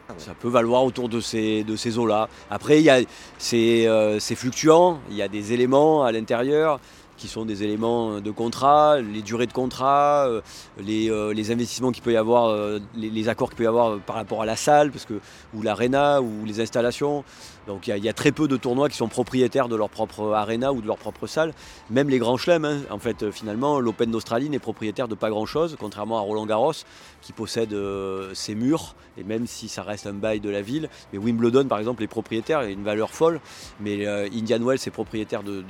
Ah. 0.09 0.15
Ça 0.19 0.35
peut 0.35 0.49
valoir 0.49 0.85
autour 0.85 1.09
de 1.09 1.21
ces, 1.21 1.65
eaux-là. 1.99 2.29
Après, 2.51 2.83
c'est, 3.39 3.87
euh, 3.87 4.19
fluctuant. 4.21 4.99
Il 5.11 5.17
y 5.17 5.23
a 5.23 5.29
des 5.29 5.53
éléments 5.53 6.05
à 6.05 6.13
l'intérieur 6.13 6.81
qui 7.17 7.29
sont 7.29 7.45
des 7.45 7.63
éléments 7.63 8.21
de 8.21 8.31
contrat, 8.33 8.99
les 9.01 9.23
durées 9.23 9.47
de 9.47 9.53
contrat, 9.53 10.27
euh, 10.27 10.41
les, 10.81 11.09
euh, 11.09 11.33
les 11.33 11.53
investissements 11.53 11.93
qu'il 11.93 12.03
peut 12.03 12.13
y 12.13 12.17
avoir, 12.17 12.57
les, 12.97 13.11
les 13.11 13.29
accords 13.29 13.51
qu'il 13.51 13.59
peut 13.59 13.65
y 13.65 13.69
avoir 13.69 14.01
par 14.01 14.17
rapport 14.17 14.43
à 14.43 14.47
la 14.47 14.57
salle, 14.57 14.91
parce 14.91 15.05
que, 15.05 15.21
ou 15.55 15.63
l'arena, 15.63 16.21
ou 16.21 16.45
les 16.45 16.61
installations. 16.61 17.23
Donc 17.67 17.87
il 17.87 17.97
y, 17.97 18.09
a, 18.09 18.13
très 18.13 18.33
peu 18.33 18.49
de 18.49 18.57
tournois 18.57 18.89
qui 18.89 18.97
sont 18.97 19.09
propriétaires 19.09 19.69
de 19.69 19.77
leur 19.77 19.89
propre 19.89 20.33
arena 20.33 20.73
ou 20.73 20.81
de 20.81 20.87
leur 20.87 20.99
propre 20.99 21.27
salle. 21.27 21.53
Même 21.91 22.09
les 22.09 22.19
grands 22.19 22.37
chelems, 22.37 22.65
hein. 22.65 22.81
en 22.91 22.99
fait, 22.99 23.23
euh, 23.23 23.31
finalement, 23.31 23.79
l'Open 23.79 24.11
d'Australie 24.11 24.51
n'est 24.51 24.59
propriétaire 24.59 25.09
de 25.09 25.15
pas 25.15 25.31
grand-chose, 25.31 25.77
contrairement 25.79 26.19
à 26.19 26.23
Roland 26.23 26.47
Garros, 26.47 26.73
qui 27.21 27.33
possède 27.33 27.73
euh, 27.73 28.35
ses 28.35 28.55
murs, 28.55 28.95
et 29.17 29.25
même 29.25 29.47
si 29.47 29.69
ça 29.69 29.83
reste 29.83 30.07
un 30.07 30.13
bail 30.13 30.41
de 30.41 30.51
la 30.51 30.61
ville. 30.61 30.89
Mais 31.13 31.19
Wimbledon, 31.19 31.67
par 31.67 31.79
exemple, 31.79 32.03
est 32.03 32.09
propriétaire, 32.09 32.63
il 32.63 32.67
a 32.67 32.71
une 32.71 32.85
valeur 32.85 33.11
folle. 33.11 33.41
Mais 33.81 34.07
euh, 34.07 34.29
Indian 34.33 34.59
Wells 34.61 34.81
est 34.85 34.91
propriétaire 34.91 35.43
de, 35.43 35.65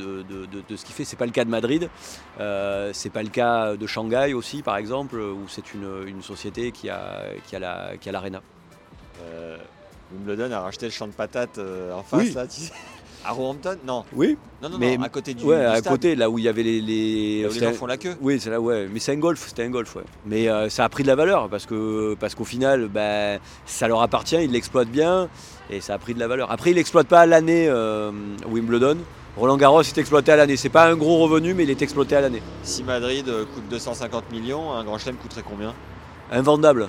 ce 0.75 0.85
qu'il 0.85 0.95
fait. 0.95 1.05
C'est 1.05 1.17
pas 1.17 1.27
le 1.27 1.33
cas 1.33 1.45
de 1.45 1.51
Madrid, 1.51 1.89
euh, 2.41 2.91
c'est 2.93 3.11
pas 3.11 3.23
le 3.23 3.29
cas 3.29 3.77
de 3.77 3.87
Shanghai 3.87 4.33
aussi, 4.33 4.63
par 4.63 4.77
exemple, 4.77 5.17
où 5.17 5.47
c'est 5.49 5.75
une, 5.75 6.23
société 6.23 6.73
qui 6.73 6.89
a, 6.89 7.35
qui 7.47 7.57
l'arena. 8.11 8.41
Wimbledon 10.13 10.53
a 10.53 10.61
racheté 10.61 10.87
le 10.87 10.93
champ 10.93 11.07
de 11.07 11.13
patates 11.13 11.59
euh, 11.59 11.93
en 11.95 12.03
face, 12.03 12.21
Oui. 12.21 12.33
là, 12.35 12.47
tu 12.47 12.61
sais. 12.63 12.73
À 13.25 13.31
Roehampton 13.31 13.77
Non, 13.87 14.05
oui, 14.15 14.37
non, 14.61 14.69
non, 14.69 14.79
Mais- 14.81 14.97
non, 14.97 15.05
à 15.05 15.09
côté 15.09 15.33
du, 15.33 15.45
ouais, 15.45 15.57
du 15.61 15.65
à 15.65 15.77
stade, 15.77 15.93
côté, 15.93 16.17
là 16.17 16.29
où 16.29 16.39
il 16.39 16.45
y 16.45 16.49
avait 16.49 16.65
les. 16.65 16.81
les 16.81 17.43
là 17.43 17.49
où 17.51 17.53
les 17.53 17.61
gens 17.61 17.73
font 17.73 17.87
la 17.87 17.97
queue. 17.97 18.17
Oui, 18.21 18.41
c'est 18.41 18.51
là, 18.51 18.61
ouais. 18.61 18.89
Mais 18.93 18.99
c'est 18.99 19.13
un 19.13 19.17
golf, 19.17 19.45
c'était 19.47 19.63
un 19.63 19.71
golf, 19.71 19.95
ouais. 19.95 20.03
Mais 20.27 20.49
euh, 20.49 20.69
ça 20.69 20.85
a 20.85 20.89
pris 20.89 21.05
de 21.05 21.09
la 21.09 21.15
valeur 21.15 21.49
parce 21.49 21.65
que 21.65 22.17
parce 22.19 22.35
qu'au 22.35 22.45
final, 22.45 22.89
ben, 22.89 23.39
ça 23.65 23.87
leur 23.87 24.03
appartient, 24.03 24.43
ils 24.43 24.51
l'exploitent 24.51 24.89
bien 24.91 25.29
et 25.71 25.81
ça 25.81 25.95
a 25.95 25.99
pris 25.99 26.15
de 26.15 26.19
la 26.19 26.27
valeur. 26.27 26.51
Après, 26.51 26.71
ils 26.73 26.75
l'exploitent 26.75 27.07
pas 27.07 27.21
à 27.21 27.27
l'année 27.27 27.69
euh, 27.69 28.11
Wimbledon. 28.49 28.97
Roland 29.37 29.57
Garros 29.57 29.83
est 29.83 29.99
exploité 29.99 30.33
à 30.33 30.37
l'année. 30.37 30.57
C'est 30.57 30.69
pas 30.69 30.91
un 30.91 30.97
gros 30.97 31.19
revenu, 31.19 31.55
mais 31.55 31.63
il 31.63 31.71
est 31.71 31.81
exploité 31.81 32.17
à 32.17 32.23
l'année. 32.23 32.43
Si 32.65 32.83
Madrid 32.83 33.25
coûte 33.55 33.69
250 33.71 34.33
millions, 34.33 34.73
un 34.73 34.83
grand 34.83 34.99
chelem 34.99 35.15
coûterait 35.17 35.45
combien? 35.49 35.73
Invendable. 36.33 36.89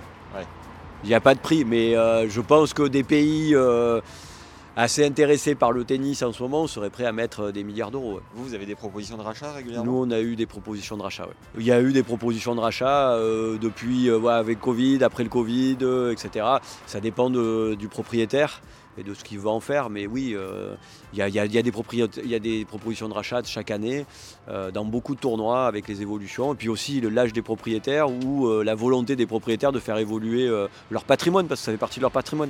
Il 1.03 1.09
n'y 1.09 1.15
a 1.15 1.19
pas 1.19 1.35
de 1.35 1.39
prix, 1.39 1.65
mais 1.65 1.95
euh, 1.95 2.29
je 2.29 2.39
pense 2.39 2.73
que 2.73 2.83
des 2.87 3.03
pays 3.03 3.53
euh, 3.53 3.99
assez 4.75 5.05
intéressés 5.05 5.55
par 5.55 5.71
le 5.71 5.83
tennis 5.83 6.21
en 6.23 6.31
ce 6.33 6.41
moment 6.41 6.65
seraient 6.67 6.89
prêts 6.89 7.05
à 7.05 7.11
mettre 7.11 7.51
des 7.51 7.63
milliards 7.63 7.91
d'euros. 7.91 8.15
ouais. 8.15 8.21
Vous, 8.33 8.45
vous 8.45 8.53
avez 8.53 8.65
des 8.65 8.75
propositions 8.75 9.17
de 9.17 9.21
rachat 9.21 9.51
régulièrement? 9.53 9.85
Nous, 9.91 9.97
on 9.97 10.11
a 10.11 10.19
eu 10.21 10.35
des 10.35 10.45
propositions 10.47 10.97
de 10.97 11.03
rachat. 11.03 11.23
ouais. 11.27 11.33
Il 11.59 11.63
y 11.65 11.71
a 11.71 11.81
eu 11.81 11.91
des 11.93 12.03
propositions 12.03 12.55
de 12.55 12.59
rachat 12.59 13.11
euh, 13.13 13.57
depuis, 13.59 14.09
euh, 14.09 14.17
ouais, 14.17 14.33
avec 14.33 14.59
Covid, 14.59 15.03
après 15.03 15.23
le 15.23 15.29
Covid, 15.29 15.77
euh, 15.83 16.11
etc. 16.11 16.45
Ça 16.87 16.99
dépend 16.99 17.29
de- 17.29 17.75
du 17.77 17.87
propriétaire 17.87 18.61
et 18.97 19.03
de 19.03 19.13
ce 19.13 19.23
qu'il 19.23 19.39
veut 19.39 19.47
en 19.49 19.59
faire. 19.59 19.89
Mais 19.89 20.05
oui, 20.07 20.33
euh, 20.35 20.75
il 21.13 21.19
y, 21.19 21.21
a, 21.21 21.27
y 21.29 21.39
a- 21.39 21.45
il 21.45 21.53
y 21.53 21.57
a 21.57 21.61
des 21.61 21.71
propriétés- 21.71 22.21
il 22.23 22.29
y 22.29 22.35
a 22.35 22.39
des 22.39 22.63
propositions 22.65 23.09
de 23.09 23.13
rachat 23.13 23.41
chaque 23.45 23.69
année 23.71 24.05
euh, 24.49 24.71
dans 24.71 24.85
beaucoup 24.85 25.13
de 25.15 25.19
tournois 25.19 25.65
avec 25.67 25.87
les 25.87 26.01
évolutions. 26.01 26.53
Et 26.53 26.57
puis 26.57 26.69
aussi 26.69 26.99
l'âge 27.01 27.33
des 27.33 27.41
propriétaires 27.41 28.09
ou 28.09 28.47
euh, 28.47 28.63
la 28.63 28.75
volonté 28.75 29.15
des 29.15 29.25
propriétaires 29.27 29.71
de 29.71 29.79
faire 29.79 29.97
évoluer 29.97 30.47
euh, 30.47 30.67
leur 30.91 31.03
patrimoine, 31.05 31.47
parce 31.47 31.61
que 31.61 31.65
ça 31.65 31.71
fait 31.71 31.77
partie 31.77 31.99
de 31.99 32.03
leur 32.03 32.11
patrimoine. 32.11 32.49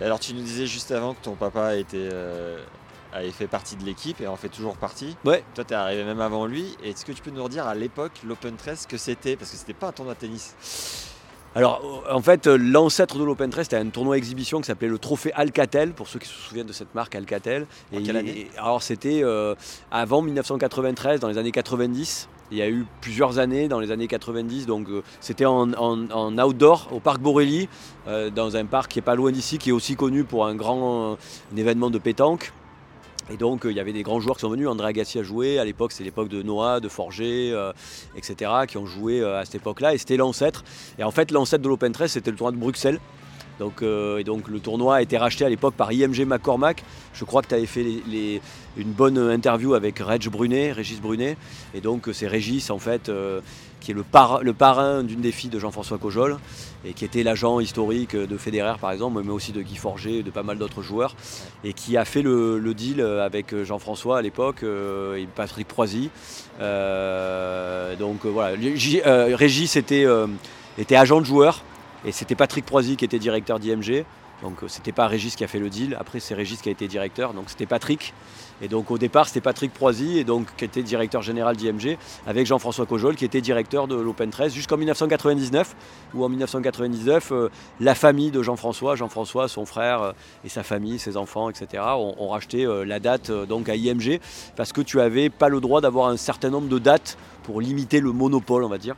Alors, 0.00 0.18
tu 0.18 0.34
nous 0.34 0.42
disais 0.42 0.66
juste 0.66 0.90
avant 0.90 1.14
que 1.14 1.22
ton 1.22 1.34
papa 1.34 1.76
était, 1.76 2.08
euh, 2.12 2.58
avait 3.12 3.30
fait 3.30 3.46
partie 3.46 3.76
de 3.76 3.84
l'équipe 3.84 4.20
et 4.20 4.26
en 4.26 4.36
fait 4.36 4.48
toujours 4.48 4.76
partie. 4.76 5.16
Ouais. 5.24 5.44
Toi, 5.54 5.64
t'es 5.64 5.74
arrivé 5.74 6.04
même 6.04 6.20
avant 6.20 6.46
lui. 6.46 6.76
Et 6.82 6.90
Est-ce 6.90 7.04
que 7.04 7.12
tu 7.12 7.22
peux 7.22 7.30
nous 7.30 7.44
redire 7.44 7.66
à 7.66 7.74
l'époque, 7.74 8.12
l'Open 8.26 8.56
13, 8.56 8.80
ce 8.80 8.86
que 8.86 8.96
c'était? 8.96 9.36
Parce 9.36 9.50
que 9.50 9.56
c'était 9.56 9.72
pas 9.74 9.88
un 9.88 9.92
tournoi 9.92 10.14
de 10.14 10.18
tennis. 10.20 10.54
Alors, 11.56 12.04
en 12.10 12.20
fait, 12.20 12.48
l'ancêtre 12.48 13.16
de 13.16 13.22
l'Open 13.22 13.48
13, 13.48 13.66
c'était 13.66 13.76
un 13.76 13.88
tournoi 13.88 14.18
exhibition 14.18 14.60
qui 14.60 14.66
s'appelait 14.66 14.88
le 14.88 14.98
Trophée 14.98 15.32
Alcatel, 15.34 15.92
pour 15.92 16.08
ceux 16.08 16.18
qui 16.18 16.26
se 16.26 16.34
souviennent 16.34 16.66
de 16.66 16.72
cette 16.72 16.92
marque 16.96 17.14
Alcatel. 17.14 17.66
En 17.94 18.02
quelle 18.02 18.16
année? 18.16 18.50
alors, 18.58 18.82
c'était 18.82 19.20
euh, 19.22 19.54
avant 19.92 20.20
1993, 20.20 21.20
dans 21.20 21.28
les 21.28 21.38
années 21.38 21.52
90. 21.52 22.28
Il 22.50 22.58
y 22.58 22.62
a 22.62 22.68
eu 22.68 22.84
plusieurs 23.00 23.38
années 23.38 23.68
dans 23.68 23.80
les 23.80 23.90
années 23.90 24.06
90, 24.06 24.66
donc 24.66 24.88
euh, 24.88 25.02
c'était 25.20 25.46
en, 25.46 25.72
outdoor 26.38 26.88
au 26.92 27.00
parc 27.00 27.20
Borelli, 27.20 27.68
euh, 28.06 28.30
dans 28.30 28.56
un 28.56 28.66
parc 28.66 28.92
qui 28.92 28.98
est 28.98 29.02
pas 29.02 29.14
loin 29.14 29.32
d'ici, 29.32 29.58
qui 29.58 29.70
est 29.70 29.72
aussi 29.72 29.96
connu 29.96 30.24
pour 30.24 30.46
un 30.46 30.54
grand 30.54 31.12
euh, 31.12 31.16
événement 31.56 31.90
de 31.90 31.98
pétanque. 31.98 32.52
Et 33.30 33.38
donc 33.38 33.64
euh, 33.64 33.72
il 33.72 33.76
y 33.76 33.80
avait 33.80 33.94
des 33.94 34.02
grands 34.02 34.20
joueurs 34.20 34.36
qui 34.36 34.42
sont 34.42 34.50
venus, 34.50 34.68
André 34.68 34.88
Agassi 34.88 35.18
a 35.18 35.22
joué, 35.22 35.58
à 35.58 35.64
l'époque 35.64 35.92
c'est 35.92 36.04
l'époque 36.04 36.28
de 36.28 36.42
Noah, 36.42 36.80
de 36.80 36.88
Forger, 36.88 37.58
etc., 38.14 38.50
qui 38.68 38.76
ont 38.76 38.84
joué 38.84 39.24
à 39.24 39.44
cette 39.46 39.54
époque-là, 39.54 39.94
et 39.94 39.98
c'était 39.98 40.18
l'ancêtre. 40.18 40.64
Et 40.98 41.04
en 41.04 41.10
fait 41.10 41.30
l'ancêtre 41.30 41.62
de 41.62 41.68
l'Open 41.68 41.92
13 41.92 42.12
c'était 42.12 42.30
le 42.30 42.36
tournoi 42.36 42.52
de 42.52 42.58
Bruxelles. 42.58 43.00
Euh, 43.60 44.18
et 44.18 44.24
donc 44.24 44.48
le 44.48 44.60
tournoi 44.60 44.96
a 44.96 45.02
été 45.02 45.16
racheté 45.16 45.44
à 45.44 45.48
l'époque 45.48 45.74
par 45.74 45.92
IMG 45.92 46.24
McCormack. 46.26 46.82
Je 47.12 47.24
crois 47.24 47.42
que 47.42 47.48
tu 47.48 47.54
avais 47.54 47.66
fait 47.66 47.84
une 48.76 48.92
bonne 48.92 49.18
interview 49.18 49.74
avec 49.74 49.98
Reg 49.98 50.28
Brunet, 50.28 50.72
Régis 50.72 51.00
Brunet. 51.00 51.36
Et 51.74 51.80
donc 51.80 52.08
euh, 52.08 52.12
c'est 52.12 52.26
Régis 52.26 52.70
en 52.70 52.78
fait 52.78 53.08
euh, 53.08 53.40
qui 53.80 53.92
est 53.92 53.94
le, 53.94 54.02
par- 54.02 54.42
le 54.42 54.52
parrain 54.52 55.02
d'une 55.02 55.20
des 55.20 55.32
filles 55.32 55.50
de 55.50 55.58
Jean-François 55.58 55.98
Cojol 55.98 56.38
et 56.84 56.94
qui 56.94 57.04
était 57.04 57.22
l'agent 57.22 57.60
historique 57.60 58.16
de 58.16 58.36
Federer 58.36 58.74
par 58.80 58.90
exemple, 58.92 59.20
mais 59.24 59.32
aussi 59.32 59.52
de 59.52 59.62
Guy 59.62 59.76
Forger, 59.76 60.22
de 60.22 60.30
pas 60.30 60.42
mal 60.42 60.58
d'autres 60.58 60.82
joueurs, 60.82 61.14
et 61.64 61.72
qui 61.74 61.96
a 61.96 62.04
fait 62.04 62.22
le, 62.22 62.74
deal 62.74 63.00
avec 63.00 63.54
Jean-François 63.62 64.18
à 64.18 64.22
l'époque 64.22 64.62
et 64.62 65.26
Patrick 65.34 65.68
Proisy. 65.68 66.10
Donc 66.58 68.24
voilà, 68.24 68.56
Régis 68.56 69.76
était, 69.76 70.06
était 70.78 70.96
agent 70.96 71.20
de 71.20 71.26
joueur 71.26 71.62
et 72.04 72.12
c'était 72.12 72.34
Patrick 72.34 72.64
Proisy 72.64 72.96
qui 72.96 73.04
était 73.04 73.18
directeur 73.18 73.58
d'IMG. 73.58 74.04
Donc 74.42 74.62
euh, 74.62 74.68
c'était 74.68 74.92
pas 74.92 75.06
Régis 75.06 75.36
qui 75.36 75.44
a 75.44 75.48
fait 75.48 75.58
le 75.58 75.70
deal, 75.70 75.96
après 75.98 76.20
c'est 76.20 76.34
Régis 76.34 76.60
qui 76.60 76.68
a 76.68 76.72
été 76.72 76.88
directeur, 76.88 77.34
donc 77.34 77.44
c'était 77.48 77.66
Patrick. 77.66 78.12
Et 78.62 78.68
donc 78.68 78.90
au 78.90 78.98
départ 78.98 79.26
c'était 79.26 79.40
Patrick 79.40 79.72
Proisy 79.72 80.18
et 80.18 80.24
donc 80.24 80.46
qui 80.56 80.64
était 80.64 80.82
directeur 80.82 81.22
général 81.22 81.56
d'IMG 81.56 81.96
avec 82.26 82.46
Jean-François 82.46 82.86
Cojol 82.86 83.16
qui 83.16 83.24
était 83.24 83.40
directeur 83.40 83.88
de 83.88 83.96
l'Open 83.96 84.30
13 84.30 84.52
jusqu'en 84.54 84.76
1999 84.76 85.74
où 86.14 86.24
en 86.24 86.28
1999 86.28 87.32
euh, 87.32 87.48
la 87.80 87.96
famille 87.96 88.30
de 88.30 88.42
Jean-François, 88.42 88.94
Jean-François, 88.94 89.48
son 89.48 89.66
frère 89.66 90.02
euh, 90.02 90.12
et 90.44 90.48
sa 90.48 90.62
famille, 90.62 91.00
ses 91.00 91.16
enfants, 91.16 91.50
etc. 91.50 91.82
ont, 91.96 92.14
ont 92.16 92.28
racheté 92.28 92.64
euh, 92.64 92.84
la 92.84 93.00
date 93.00 93.30
donc 93.30 93.68
à 93.68 93.74
IMG 93.74 94.20
parce 94.54 94.72
que 94.72 94.80
tu 94.80 95.00
avais 95.00 95.30
pas 95.30 95.48
le 95.48 95.60
droit 95.60 95.80
d'avoir 95.80 96.08
un 96.08 96.16
certain 96.16 96.50
nombre 96.50 96.68
de 96.68 96.78
dates 96.78 97.18
pour 97.42 97.60
limiter 97.60 98.00
le 98.00 98.12
monopole 98.12 98.62
on 98.62 98.68
va 98.68 98.78
dire. 98.78 98.94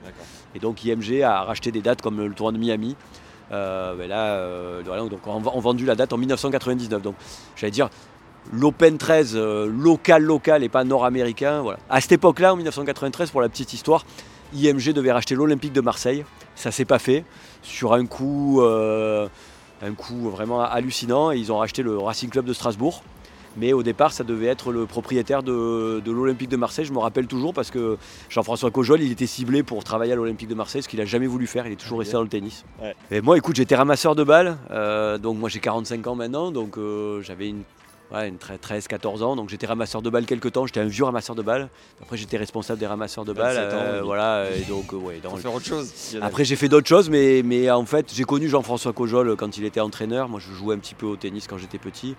Et 0.54 0.58
donc 0.58 0.84
IMG 0.84 1.22
a 1.22 1.42
racheté 1.42 1.72
des 1.72 1.80
dates 1.80 2.02
comme 2.02 2.20
le 2.20 2.34
tournoi 2.34 2.52
de 2.52 2.58
Miami. 2.58 2.94
Euh, 3.52 3.94
ben 3.94 4.10
euh, 4.10 4.82
donc 4.82 5.20
on 5.26 5.60
vendu 5.60 5.84
la 5.84 5.94
date 5.94 6.12
en 6.12 6.18
1999. 6.18 7.02
Donc 7.02 7.14
j'allais 7.56 7.70
dire 7.70 7.88
l'Open 8.52 8.98
13 8.98 9.32
euh, 9.34 9.66
local 9.66 10.22
local 10.22 10.64
et 10.64 10.68
pas 10.68 10.84
nord-américain. 10.84 11.62
Voilà. 11.62 11.78
À 11.88 12.00
cette 12.00 12.12
époque-là, 12.12 12.52
en 12.52 12.56
1993, 12.56 13.30
pour 13.30 13.40
la 13.40 13.48
petite 13.48 13.72
histoire, 13.72 14.04
IMG 14.54 14.92
devait 14.92 15.12
racheter 15.12 15.34
l'Olympique 15.34 15.72
de 15.72 15.80
Marseille. 15.80 16.24
Ça 16.54 16.70
s'est 16.70 16.84
pas 16.84 16.98
fait 16.98 17.24
sur 17.62 17.92
un 17.92 18.06
coût 18.06 18.60
vraiment 20.30 20.62
hallucinant. 20.62 21.30
Ils 21.32 21.52
ont 21.52 21.58
racheté 21.58 21.82
le 21.82 21.98
Racing 21.98 22.30
Club 22.30 22.46
de 22.46 22.52
Strasbourg. 22.52 23.02
Mais 23.56 23.72
au 23.72 23.82
départ, 23.82 24.12
ça 24.12 24.24
devait 24.24 24.46
être 24.46 24.72
le 24.72 24.86
propriétaire 24.86 25.42
de, 25.42 26.00
de 26.04 26.12
l'Olympique 26.12 26.48
de 26.48 26.56
Marseille. 26.56 26.84
Je 26.84 26.92
me 26.92 26.98
rappelle 26.98 27.26
toujours 27.26 27.54
parce 27.54 27.70
que 27.70 27.96
Jean-François 28.28 28.70
Cojol, 28.70 29.00
il 29.02 29.12
était 29.12 29.26
ciblé 29.26 29.62
pour 29.62 29.82
travailler 29.84 30.12
à 30.12 30.16
l'Olympique 30.16 30.48
de 30.48 30.54
Marseille, 30.54 30.82
ce 30.82 30.88
qu'il 30.88 30.98
n'a 30.98 31.04
jamais 31.06 31.26
voulu 31.26 31.46
faire. 31.46 31.66
Il 31.66 31.72
est 31.72 31.76
toujours 31.76 31.98
resté 31.98 32.14
dans 32.14 32.22
le 32.22 32.28
tennis. 32.28 32.64
Ouais. 32.82 32.94
Et 33.10 33.20
moi, 33.20 33.36
écoute, 33.36 33.56
j'étais 33.56 33.76
ramasseur 33.76 34.14
de 34.14 34.24
balles. 34.24 34.56
euh, 34.70 35.18
donc 35.18 35.38
moi, 35.38 35.48
j'ai 35.48 35.60
45 35.60 36.06
ans 36.06 36.14
maintenant. 36.14 36.50
Donc 36.50 36.76
euh, 36.76 37.22
j'avais 37.22 37.48
une, 37.48 37.62
ouais, 38.12 38.28
une 38.28 38.36
13-14 38.36 39.22
ans. 39.22 39.36
Donc 39.36 39.48
j'étais 39.48 39.66
ramasseur 39.66 40.02
de 40.02 40.10
balles 40.10 40.26
quelques 40.26 40.52
temps. 40.52 40.66
J'étais 40.66 40.80
un 40.80 40.86
vieux 40.86 41.04
ramasseur 41.04 41.36
de 41.36 41.42
balles. 41.42 41.68
Après, 42.02 42.16
j'étais 42.16 42.36
responsable 42.36 42.78
des 42.78 42.86
ramasseurs 42.86 43.24
de 43.24 43.32
balles. 43.32 43.56
27 43.56 43.74
ans, 43.74 43.82
euh, 43.82 44.02
voilà. 44.02 44.46
Et 44.50 44.62
donc, 44.62 44.92
euh, 44.92 44.96
ouais, 44.96 45.20
dans 45.22 45.36
faire 45.36 45.54
autre 45.54 45.66
chose. 45.66 45.92
Après, 46.20 46.44
j'ai 46.44 46.56
fait 46.56 46.68
d'autres 46.68 46.88
choses, 46.88 47.10
mais, 47.10 47.42
mais 47.44 47.70
en 47.70 47.84
fait, 47.86 48.12
j'ai 48.12 48.24
connu 48.24 48.48
Jean-François 48.48 48.92
Cojol 48.92 49.36
quand 49.36 49.56
il 49.58 49.64
était 49.64 49.80
entraîneur. 49.80 50.28
Moi, 50.28 50.40
je 50.40 50.52
jouais 50.52 50.74
un 50.74 50.78
petit 50.78 50.94
peu 50.94 51.06
au 51.06 51.16
tennis 51.16 51.46
quand 51.46 51.58
j'étais 51.58 51.78
petit. 51.78 52.16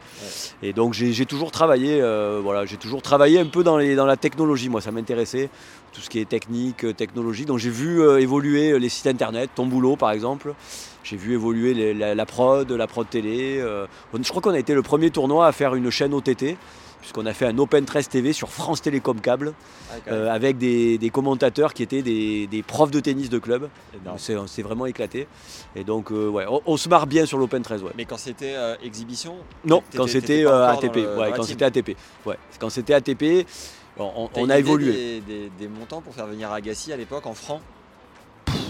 Et 0.62 0.74
donc, 0.74 0.94
j'ai 0.94 1.14
j'ai 1.18 1.26
toujours 1.26 1.52
travaillé, 1.52 2.00
euh, 2.02 2.40
voilà, 2.44 2.66
j'ai 2.66 2.78
toujours 2.78 3.02
travaillé 3.02 3.40
un 3.40 3.48
peu 3.48 3.64
dans, 3.64 3.78
les, 3.78 3.96
dans 3.96 4.06
la 4.06 4.18
technologie. 4.18 4.70
Moi, 4.70 4.82
ça 4.82 4.92
m'intéressait, 4.92 5.50
tout 5.98 6.04
ce 6.04 6.10
qui 6.12 6.20
est 6.20 6.30
technique, 6.30 6.84
euh, 6.86 6.94
technologie. 6.94 7.46
Donc, 7.46 7.58
j'ai 7.58 7.72
vu 7.72 8.02
euh, 8.04 8.20
évoluer 8.22 8.78
les 8.78 8.88
sites 8.90 9.08
internet, 9.08 9.50
ton 9.56 9.66
boulot, 9.66 9.96
par 9.96 10.12
exemple. 10.12 10.54
J'ai 11.04 11.18
vu 11.18 11.34
évoluer 11.34 11.74
les- 11.74 11.96
la, 11.96 12.14
la 12.14 12.26
prod, 12.28 12.70
la 12.72 12.86
prod 12.86 13.10
télé. 13.10 13.58
euh. 13.60 13.88
On- 14.14 14.22
je 14.22 14.30
crois 14.30 14.44
qu'on 14.44 14.52
a 14.54 14.60
été 14.60 14.76
le 14.76 14.84
premier 14.84 15.10
tournoi 15.10 15.48
à 15.48 15.52
faire 15.52 15.74
une 15.74 15.90
chaîne 15.90 16.14
OTT. 16.14 16.56
Puisqu'on 17.02 17.26
a 17.28 17.34
fait 17.34 17.46
un 17.46 17.58
Open 17.60 17.86
13 17.86 18.10
TV 18.10 18.34
sur 18.34 18.50
France 18.50 18.82
Télécom 18.82 19.22
Câble, 19.22 19.54
Ah, 19.90 19.94
euh, 20.12 20.30
avec 20.34 20.58
des, 20.58 20.98
des 20.98 21.10
commentateurs 21.10 21.74
qui 21.74 21.82
étaient 21.84 22.02
des, 22.02 22.48
des 22.48 22.64
profs 22.64 22.92
de 22.92 23.00
tennis 23.00 23.30
de 23.30 23.40
club. 23.40 23.70
C'est 24.18 24.36
c'est 24.48 24.62
vraiment 24.64 24.86
éclaté. 24.88 25.28
Et 25.76 25.84
donc, 25.84 26.12
euh, 26.12 26.28
ouais, 26.28 26.46
on, 26.50 26.62
on 26.66 26.76
se 26.76 26.90
marre 26.90 27.08
bien 27.08 27.26
sur 27.26 27.38
l'Open 27.38 27.62
13. 27.64 27.82
Ouais. 27.84 27.92
Mais 27.96 28.06
quand 28.06 28.18
c'était 28.18 28.56
euh, 28.56 28.76
exhibition 28.84 29.36
Non, 29.64 29.82
quand 29.96 30.08
c'était 30.08 30.46
euh, 30.46 30.68
ATP. 30.68 30.98
ouais, 31.18 31.32
quand 31.36 31.44
c'était 31.44 31.66
ATP. 31.66 31.96
Ouais. 32.26 32.36
Quand 32.60 32.70
c'était 32.70 32.94
ATP, 32.96 33.46
on, 34.00 34.50
a 34.50 34.60
évolué. 34.60 34.92
Des, 34.92 35.22
des- 35.22 35.52
des 35.60 35.68
montants 35.68 36.02
pour 36.02 36.14
faire 36.14 36.28
venir 36.28 36.52
Agassi 36.52 36.92
à 36.94 36.98
l'époque 36.98 37.26
en 37.26 37.34
francs 37.34 37.62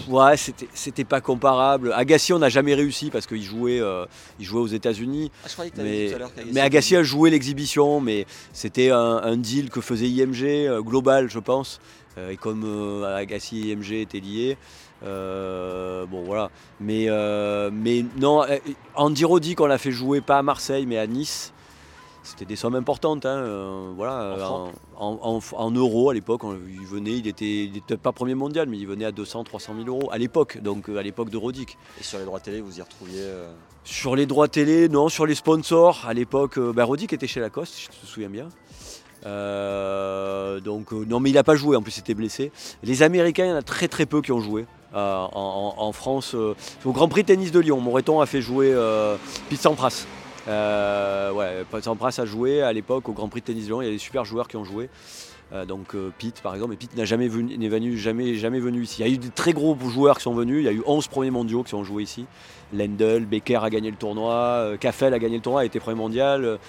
Ouais, 0.10 0.38
c'était 0.38 0.70
c'était 0.74 1.04
pas 1.04 1.20
comparable. 1.20 1.92
Agassi, 1.94 2.32
on 2.32 2.40
n'a 2.40 2.48
jamais 2.50 2.74
réussi 2.74 3.10
parce 3.10 3.28
qu'il 3.28 3.44
jouait, 3.44 3.82
euh, 3.82 4.06
il 4.40 4.46
jouait 4.46 4.62
aux 4.62 4.68
États-Unis. 4.68 5.32
Ah, 5.44 5.48
je 5.50 5.54
croyais 5.54 5.70
que 5.70 5.76
tu 5.76 5.82
avais 5.82 5.92
dit 5.92 6.04
Mais, 6.06 6.10
tout 6.10 6.16
à 6.16 6.20
l'heure 6.20 6.34
qu'Agassi. 6.34 6.54
mais 6.54 6.62
Agassi 6.62 6.96
a 6.96 7.04
joué 7.04 7.30
l'exhibition, 7.30 8.00
mais 8.00 8.26
c'était 8.54 8.90
un, 8.90 8.98
un 9.18 9.36
deal 9.36 9.70
que 9.70 9.82
faisait 9.82 10.08
IMG, 10.08 10.44
euh, 10.46 10.82
global, 10.82 11.30
je 11.30 11.40
pense. 11.40 11.80
Euh, 12.18 12.30
et 12.32 12.38
comme 12.38 13.04
Agassi 13.04 13.70
et 13.70 13.74
IMG 13.74 13.92
étaient 14.02 14.22
liés, 14.22 14.58
bon 15.04 16.24
voilà. 16.26 16.50
Mais, 16.80 17.08
mais 17.72 18.06
non, 18.18 18.44
Andy 18.96 19.26
Roddick, 19.26 19.60
on 19.60 19.68
l'a 19.68 19.78
fait 19.78 19.92
jouer 19.92 20.22
pas 20.22 20.38
à 20.38 20.42
Marseille, 20.42 20.86
mais 20.86 20.98
à 20.98 21.06
Nice. 21.06 21.54
C'était 22.30 22.46
des 22.46 22.56
sommes 22.58 22.76
importantes, 22.76 23.26
hein, 23.26 23.38
euh, 23.38 23.92
voilà, 23.96 24.34
En 24.34 24.38
francs 24.38 24.72
en, 24.98 25.20
en- 25.22 25.38
en- 25.38 25.66
en 25.66 25.72
euros 25.72 26.10
à 26.10 26.14
l'époque. 26.14 26.42
Il 26.70 26.86
venait, 26.86 27.18
il 27.18 27.28
était, 27.28 27.64
il 27.66 27.78
était 27.78 27.96
pas 27.98 28.12
premier 28.12 28.36
mondial, 28.36 28.68
mais 28.68 28.78
il 28.78 28.86
venait 28.86 29.06
à 29.06 29.12
200, 29.14 29.44
300 29.46 29.74
000 29.84 29.88
euros 29.88 30.10
à 30.12 30.18
l'époque, 30.18 30.60
donc 30.62 30.90
euh, 30.90 30.98
à 30.98 31.04
l'époque 31.04 31.30
de 31.30 31.38
Roddick. 31.38 31.78
Et 32.00 32.04
sur 32.04 32.20
les 32.20 32.26
droits 32.26 32.40
télé, 32.42 32.60
vous 32.62 32.78
y 32.78 32.82
retrouviez. 32.82 33.22
euh, 33.22 33.50
Sur 33.86 34.16
les 34.16 34.26
droits 34.26 34.48
télé, 34.50 34.90
non. 34.90 35.08
Sur 35.10 35.26
les 35.26 35.36
sponsors, 35.36 36.04
à 36.08 36.14
l'époque, 36.14 36.60
bah, 36.60 36.84
Roddick 36.84 37.14
était 37.14 37.28
chez 37.28 37.40
Lacoste, 37.40 37.76
je 37.80 37.88
te 37.88 38.06
souviens 38.06 38.30
bien. 38.30 38.50
Euh, 39.26 40.60
donc, 40.60 40.92
non, 40.92 41.20
mais 41.20 41.30
il 41.30 41.34
n'a 41.34 41.44
pas 41.44 41.56
joué, 41.56 41.76
en 41.76 41.82
plus, 41.82 41.98
il 41.98 42.00
était 42.02 42.14
blessé. 42.14 42.52
Les 42.84 43.04
Américains, 43.04 43.46
il 43.46 43.50
y 43.50 43.54
en 43.54 43.56
a 43.58 43.62
très 43.62 43.88
très 43.88 44.06
peu 44.06 44.22
qui 44.22 44.32
ont 44.32 44.42
joué. 44.42 44.66
euh, 44.96 45.16
en, 45.34 45.76
en- 45.78 45.82
en 45.84 45.92
France, 45.92 46.34
euh, 46.34 46.56
au 46.86 46.92
Grand 46.94 47.10
Prix 47.10 47.26
tennis 47.26 47.52
de 47.52 47.60
Lyon, 47.60 47.80
Moreton 47.82 48.22
a 48.22 48.26
fait 48.26 48.42
jouer 48.42 48.72
euh, 48.74 49.18
Pete 49.50 49.60
Sampras. 49.62 50.06
Euh, 50.48 51.32
ouais, 51.32 51.66
Sampras 51.82 52.16
a 52.20 52.26
joué 52.26 52.62
à 52.62 52.72
l'époque 52.74 53.10
au 53.10 53.14
Grand 53.14 53.28
Prix 53.28 53.42
de 53.42 53.46
tennis 53.46 53.64
de 53.66 53.70
Lyon. 53.70 53.82
Il 53.82 53.86
y 53.86 53.90
a 53.90 53.92
des 53.92 53.98
super 53.98 54.26
joueurs 54.26 54.48
qui 54.48 54.58
ont 54.58 54.64
joué. 54.64 54.90
Euh, 55.54 55.64
donc 55.64 55.96
euh, 55.96 56.12
Pete 56.18 56.42
par 56.42 56.54
exemple, 56.54 56.74
et 56.74 56.76
Pete 56.76 56.98
n'a 56.98 57.06
jamais 57.06 57.30
venu, 57.30 57.58
n'est 57.58 57.70
venu, 57.70 57.98
jamais, 57.98 58.36
jamais 58.36 58.60
venu 58.60 58.84
ici. 58.84 59.02
Il 59.02 59.08
y 59.08 59.10
a 59.10 59.14
eu 59.14 59.18
des 59.18 59.30
très 59.30 59.54
gros 59.54 59.78
joueurs 59.88 60.18
qui 60.18 60.24
sont 60.24 60.34
venus, 60.34 60.58
il 60.60 60.66
y 60.66 60.68
a 60.68 60.74
eu 60.74 60.84
11 60.86 61.08
premiers 61.08 61.32
mondiaux 61.32 61.64
qui 61.64 61.74
ont 61.74 61.86
joué 61.86 62.04
ici. 62.04 62.26
Lendl, 62.74 63.26
Becker 63.26 63.64
a 63.64 63.70
gagné 63.70 63.90
le 63.90 63.96
tournoi, 63.96 64.34
euh, 64.34 64.78
Caffel 64.78 65.14
a 65.14 65.20
gagné 65.20 65.38
le 65.38 65.42
tournoi, 65.42 65.62
a 65.62 65.66
été 65.66 65.80
premier 65.80 65.96
mondial. 65.96 66.60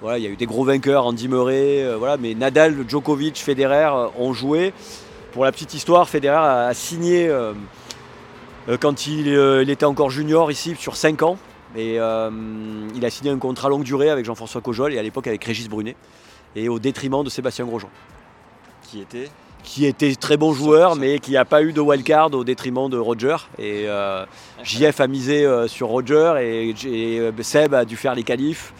Voilà, 0.00 0.18
il 0.18 0.24
y 0.24 0.26
a 0.26 0.30
eu 0.30 0.36
des 0.36 0.46
gros 0.46 0.64
vainqueurs, 0.64 1.06
Andy 1.06 1.28
Murray, 1.28 1.86
voilà, 1.96 2.16
mais 2.18 2.34
Nadal, 2.34 2.76
Djokovic, 2.86 3.38
Federer 3.38 4.10
ont 4.18 4.34
joué. 4.34 4.74
Pour 5.32 5.44
la 5.44 5.52
petite 5.52 5.72
histoire, 5.72 6.08
Federer 6.08 6.36
a, 6.36 6.74
signé 6.74 7.30
quand 8.80 9.06
il, 9.06 9.28
il 9.28 9.70
était 9.70 9.86
encore 9.86 10.10
junior 10.10 10.50
ici 10.50 10.74
sur 10.78 10.96
5 10.96 11.22
ans. 11.22 11.38
Et 11.76 12.00
euh, 12.00 12.30
il 12.94 13.04
a 13.04 13.10
signé 13.10 13.30
un 13.30 13.38
contrat 13.38 13.68
longue 13.68 13.84
durée 13.84 14.10
avec 14.10 14.24
Jean-François 14.24 14.60
Cojol 14.60 14.94
et 14.94 14.98
à 14.98 15.02
l'époque 15.02 15.26
avec 15.26 15.44
Régis 15.44 15.68
Brunet. 15.68 15.96
Et 16.54 16.68
au 16.68 16.78
détriment 16.78 17.22
de 17.22 17.28
Sébastien 17.28 17.66
Grosjean 17.66 17.90
qui 18.82 19.00
était? 19.00 19.28
qui 19.66 19.84
était 19.84 20.14
très 20.14 20.36
bon 20.36 20.52
joueur, 20.52 20.94
mais 20.94 21.18
qui 21.18 21.32
n'a 21.32 21.44
pas 21.44 21.60
eu 21.62 21.72
de 21.72 21.80
wildcard 21.80 22.32
au 22.32 22.44
détriment 22.44 22.88
de 22.88 22.96
Roger. 22.96 23.36
Et 23.58 23.84
euh, 23.86 24.24
JF 24.62 25.00
a 25.00 25.08
misé 25.08 25.44
euh, 25.44 25.66
sur 25.66 25.88
Roger 25.88 26.34
et, 26.40 26.70
et, 26.70 27.42
Seb 27.42 27.74
a 27.74 27.84
dû 27.84 27.96
faire 27.96 28.14
les 28.14 28.22
qualifs. 28.22 28.72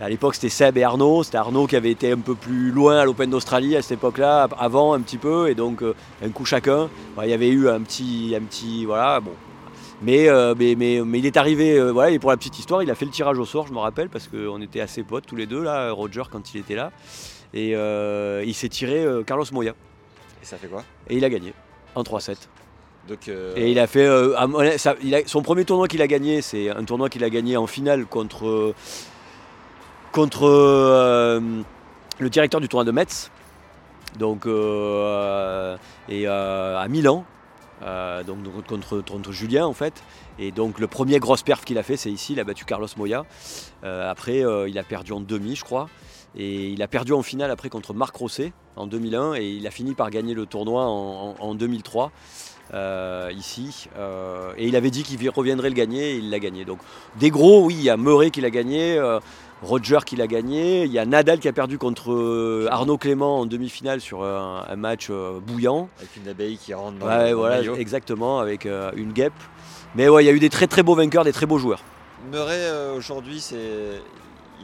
À 0.00 0.08
l'époque, 0.08 0.34
c'était 0.34 0.48
Seb 0.48 0.76
et 0.76 0.82
Arnaud. 0.82 1.22
C'était 1.22 1.38
Arnaud 1.38 1.68
qui 1.68 1.76
avait 1.76 1.92
été 1.92 2.10
un 2.10 2.18
peu 2.18 2.34
plus 2.34 2.72
loin 2.72 2.98
à 2.98 3.04
l'Open 3.04 3.30
d'Australie 3.30 3.76
à 3.76 3.82
cette 3.82 3.92
époque-là, 3.92 4.48
avant 4.58 4.92
un 4.92 5.00
petit 5.00 5.18
peu, 5.18 5.48
et 5.48 5.54
donc 5.54 5.82
euh, 5.82 5.94
un 6.22 6.30
coup 6.30 6.44
chacun. 6.44 6.90
Bah, 7.16 7.26
il 7.26 7.30
y 7.30 7.32
avait 7.32 7.48
eu 7.48 7.68
un 7.68 7.80
petit, 7.80 8.34
un 8.36 8.42
petit, 8.42 8.84
voilà, 8.84 9.20
bon. 9.20 9.30
Mais, 10.04 10.28
euh, 10.28 10.54
mais, 10.58 10.74
mais, 10.76 11.00
mais 11.04 11.18
il 11.18 11.26
est 11.26 11.36
arrivé, 11.36 11.78
euh, 11.78 11.90
voilà, 11.92 12.10
et 12.10 12.18
pour 12.18 12.30
la 12.30 12.36
petite 12.36 12.58
histoire, 12.58 12.82
il 12.82 12.90
a 12.90 12.94
fait 12.94 13.04
le 13.06 13.10
tirage 13.10 13.38
au 13.38 13.44
sort, 13.44 13.66
je 13.66 13.72
me 13.72 13.78
rappelle, 13.78 14.08
parce 14.10 14.28
qu'on 14.28 14.60
était 14.60 14.80
assez 14.80 15.02
potes 15.02 15.24
tous 15.26 15.36
les 15.36 15.46
deux, 15.46 15.62
là, 15.62 15.90
Roger, 15.92 16.22
quand 16.30 16.52
il 16.54 16.60
était 16.60 16.74
là. 16.74 16.92
Et 17.54 17.74
euh, 17.74 18.42
il 18.44 18.52
s'est 18.54 18.68
tiré 18.68 19.06
Carlos 19.26 19.44
Moya. 19.52 19.72
Et 20.42 20.44
ça 20.44 20.56
fait 20.58 20.66
quoi? 20.66 20.82
Et 21.08 21.16
il 21.16 21.24
a 21.24 21.30
gagné 21.30 21.54
en 21.94 22.02
3-7. 22.02 22.36
Donc, 23.08 23.28
Et 23.28 23.70
il 23.70 23.78
a 23.78 23.86
fait. 23.86 24.04
euh, 24.06 24.34
à 24.36 24.46
mon- 24.46 24.76
ça- 24.78 24.96
il 25.02 25.14
a- 25.14 25.26
son 25.26 25.42
premier 25.42 25.64
tournoi 25.64 25.88
qu'il 25.88 26.00
a 26.02 26.06
gagné, 26.06 26.40
c'est 26.42 26.70
un 26.70 26.84
tournoi 26.84 27.08
qu'il 27.08 27.22
a 27.22 27.30
gagné 27.30 27.56
en 27.56 27.66
finale 27.66 28.06
contre, 28.06 28.74
contre 30.12 30.48
le 32.18 32.28
directeur 32.30 32.60
du 32.60 32.68
tournoi 32.68 32.84
de 32.84 32.92
Metz. 32.92 33.30
Donc, 34.18 34.46
et 36.08 36.26
à 36.26 36.86
Milan. 36.88 37.24
Euh, 37.84 38.22
donc 38.22 38.38
contre, 38.66 39.02
Julien 39.32 39.66
en 39.66 39.72
fait. 39.74 40.02
Et 40.38 40.50
donc 40.52 40.78
le 40.78 40.86
premier 40.86 41.18
grosse 41.18 41.42
perf 41.42 41.64
qu'il 41.64 41.78
a 41.78 41.82
fait, 41.82 41.96
c'est 41.96 42.10
ici, 42.10 42.32
il 42.32 42.40
a 42.40 42.44
battu 42.44 42.64
Carlos 42.64 42.88
Moya. 42.96 43.24
Euh, 43.84 44.10
après, 44.10 44.44
euh, 44.44 44.68
il 44.68 44.78
a 44.78 44.82
perdu 44.82 45.12
en 45.12 45.20
demi, 45.20 45.54
je 45.54 45.64
crois. 45.64 45.88
Et 46.36 46.68
il 46.70 46.82
a 46.82 46.88
perdu 46.88 47.12
en 47.12 47.22
finale 47.22 47.50
après 47.50 47.68
contre 47.68 47.94
Marc 47.94 48.16
Rosset 48.16 48.52
en 48.76 48.86
2001. 48.86 49.34
Et 49.34 49.50
il 49.50 49.66
a 49.66 49.70
fini 49.70 49.94
par 49.94 50.10
gagner 50.10 50.34
le 50.34 50.46
tournoi 50.46 50.84
en, 50.84 51.36
en- 51.38 51.44
en 51.44 51.54
2003 51.54 52.10
euh, 52.72 53.30
ici. 53.36 53.88
Et 54.56 54.66
il 54.66 54.74
avait 54.74 54.90
dit 54.90 55.02
qu'il 55.04 55.28
reviendrait 55.30 55.68
le 55.68 55.74
gagner 55.76 56.12
et 56.12 56.16
il 56.16 56.30
l'a 56.30 56.38
gagné. 56.40 56.64
Donc 56.64 56.78
des 57.20 57.30
gros, 57.30 57.64
oui, 57.66 57.74
il 57.78 57.82
y 57.84 57.90
a 57.90 57.96
Murray 57.96 58.30
qui 58.30 58.40
l'a 58.40 58.50
gagné. 58.50 58.98
Euh, 59.64 59.68
Roger 59.68 59.98
qui 60.04 60.16
l'a 60.16 60.26
gagné, 60.26 60.84
il 60.84 60.92
y 60.92 60.98
a 60.98 61.06
Nadal 61.06 61.38
qui 61.38 61.48
a 61.48 61.52
perdu 61.52 61.78
contre 61.78 62.12
euh, 62.12 62.68
Arnaud 62.70 62.98
Clément 62.98 63.40
en 63.40 63.46
demi-finale 63.46 64.00
sur 64.00 64.22
un, 64.24 64.64
un 64.68 64.76
match 64.76 65.08
euh, 65.10 65.38
bouillant. 65.40 65.88
avec 65.98 66.10
une 66.16 66.28
abeille 66.28 66.56
qui 66.58 66.74
rentre 66.74 66.98
dans, 66.98 67.06
Ouais, 67.06 67.30
le, 67.30 67.34
voilà, 67.36 67.56
maillot. 67.58 67.76
exactement, 67.76 68.40
avec 68.40 68.66
euh, 68.66 68.90
une 68.96 69.12
guêpe. 69.12 69.32
Mais 69.94 70.08
ouais, 70.08 70.24
il 70.24 70.26
y 70.26 70.30
a 70.30 70.32
eu 70.32 70.40
des 70.40 70.50
très 70.50 70.66
très 70.66 70.82
beaux 70.82 70.94
vainqueurs, 70.94 71.24
des 71.24 71.32
très 71.32 71.46
beaux 71.46 71.58
joueurs. 71.58 71.80
Murray, 72.32 72.56
euh, 72.58 72.96
aujourd'hui, 72.96 73.40
c'est... 73.40 74.00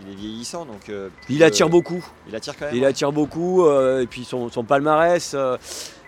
il 0.01 0.11
est 0.13 0.17
vieillissant. 0.17 0.65
Donc, 0.65 0.89
euh, 0.89 1.09
Il 1.29 1.43
attire 1.45 1.69
beaucoup, 1.69 2.05
Il 2.29 2.35
attire 2.35 2.55
quand 2.59 2.67
même. 2.67 2.75
il 2.75 2.81
ouais. 2.83 2.87
attire 2.89 3.13
beaucoup, 3.13 3.65
euh, 3.67 4.03
et 4.03 4.07
puis 4.07 4.25
son, 4.25 4.51
son 4.51 4.65
palmarès. 4.65 5.33
euh, 5.35 5.57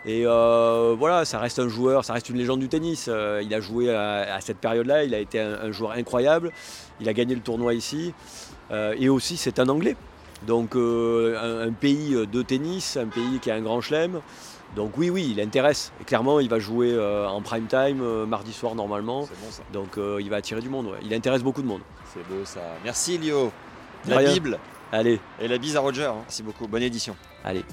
et 0.05 0.25
euh, 0.27 0.97
voilà, 0.99 1.25
ça 1.25 1.39
reste 1.39 1.61
un 1.61 1.69
joueur, 1.69 2.05
ça 2.05 2.15
reste 2.15 2.29
une 2.29 2.37
légende 2.37 2.59
du 2.59 2.69
tennis. 2.69 3.07
Euh, 3.09 3.41
il 3.45 3.55
a 3.55 3.61
joué 3.61 3.95
à, 3.95 4.35
à 4.35 4.41
cette 4.41 4.57
période-là, 4.59 5.05
il 5.05 5.15
a 5.15 5.19
été 5.19 5.39
un, 5.39 5.53
un 5.63 5.71
joueur 5.71 5.93
incroyable. 5.93 6.51
Il 7.01 7.09
a 7.09 7.13
gagné 7.13 7.37
le 7.37 7.41
tournoi 7.41 7.75
ici. 7.75 8.13
Euh, 8.71 8.95
et 8.99 9.09
aussi, 9.09 9.37
c'est 9.37 9.59
un 9.59 9.69
Anglais. 9.69 9.97
Donc, 10.47 10.75
euh, 10.77 11.37
un, 11.65 11.69
un 11.69 11.73
pays 11.73 12.15
de 12.27 12.43
tennis, 12.43 12.97
un 12.97 13.07
pays 13.07 13.39
qui 13.41 13.51
a 13.51 13.55
un 13.55 13.61
grand 13.61 13.81
chelem. 13.81 14.21
Donc, 14.75 14.97
oui, 14.97 15.11
oui, 15.11 15.29
il 15.31 15.41
intéresse. 15.41 15.93
Et 16.01 16.05
clairement, 16.05 16.41
il 16.41 16.49
va 16.49 16.59
jouer 16.59 16.93
euh, 16.93 17.27
en 17.29 17.43
prime 17.43 17.67
time, 17.67 18.01
euh, 18.03 18.25
mardi 18.27 18.53
soir 18.53 18.75
normalement. 18.75 19.27
C'est 19.27 19.45
bon 19.45 19.51
ça. 19.51 19.63
Donc, 19.73 19.99
il 20.21 20.29
va 20.31 20.37
attirer 20.37 20.61
du 20.61 20.69
monde. 20.71 20.87
ouais. 20.87 20.99
Il 21.03 21.13
intéresse 21.15 21.43
beaucoup 21.43 21.63
de 21.63 21.67
monde. 21.69 21.83
C'est 22.13 22.27
beau 22.29 22.45
ça. 22.45 22.61
Merci 22.85 23.19
Lio. 23.19 23.53
La. 24.09 24.23
Bible 24.23 24.59
Allez, 24.91 25.21
et 25.41 25.49
la 25.49 25.57
bise 25.59 25.77
à 25.77 25.81
Roger. 25.81 26.05
hein. 26.05 26.17
Merci 26.23 26.43
beaucoup. 26.43 26.67
Bonne 26.67 26.83
édition. 26.83 27.17
allez. 27.45 27.65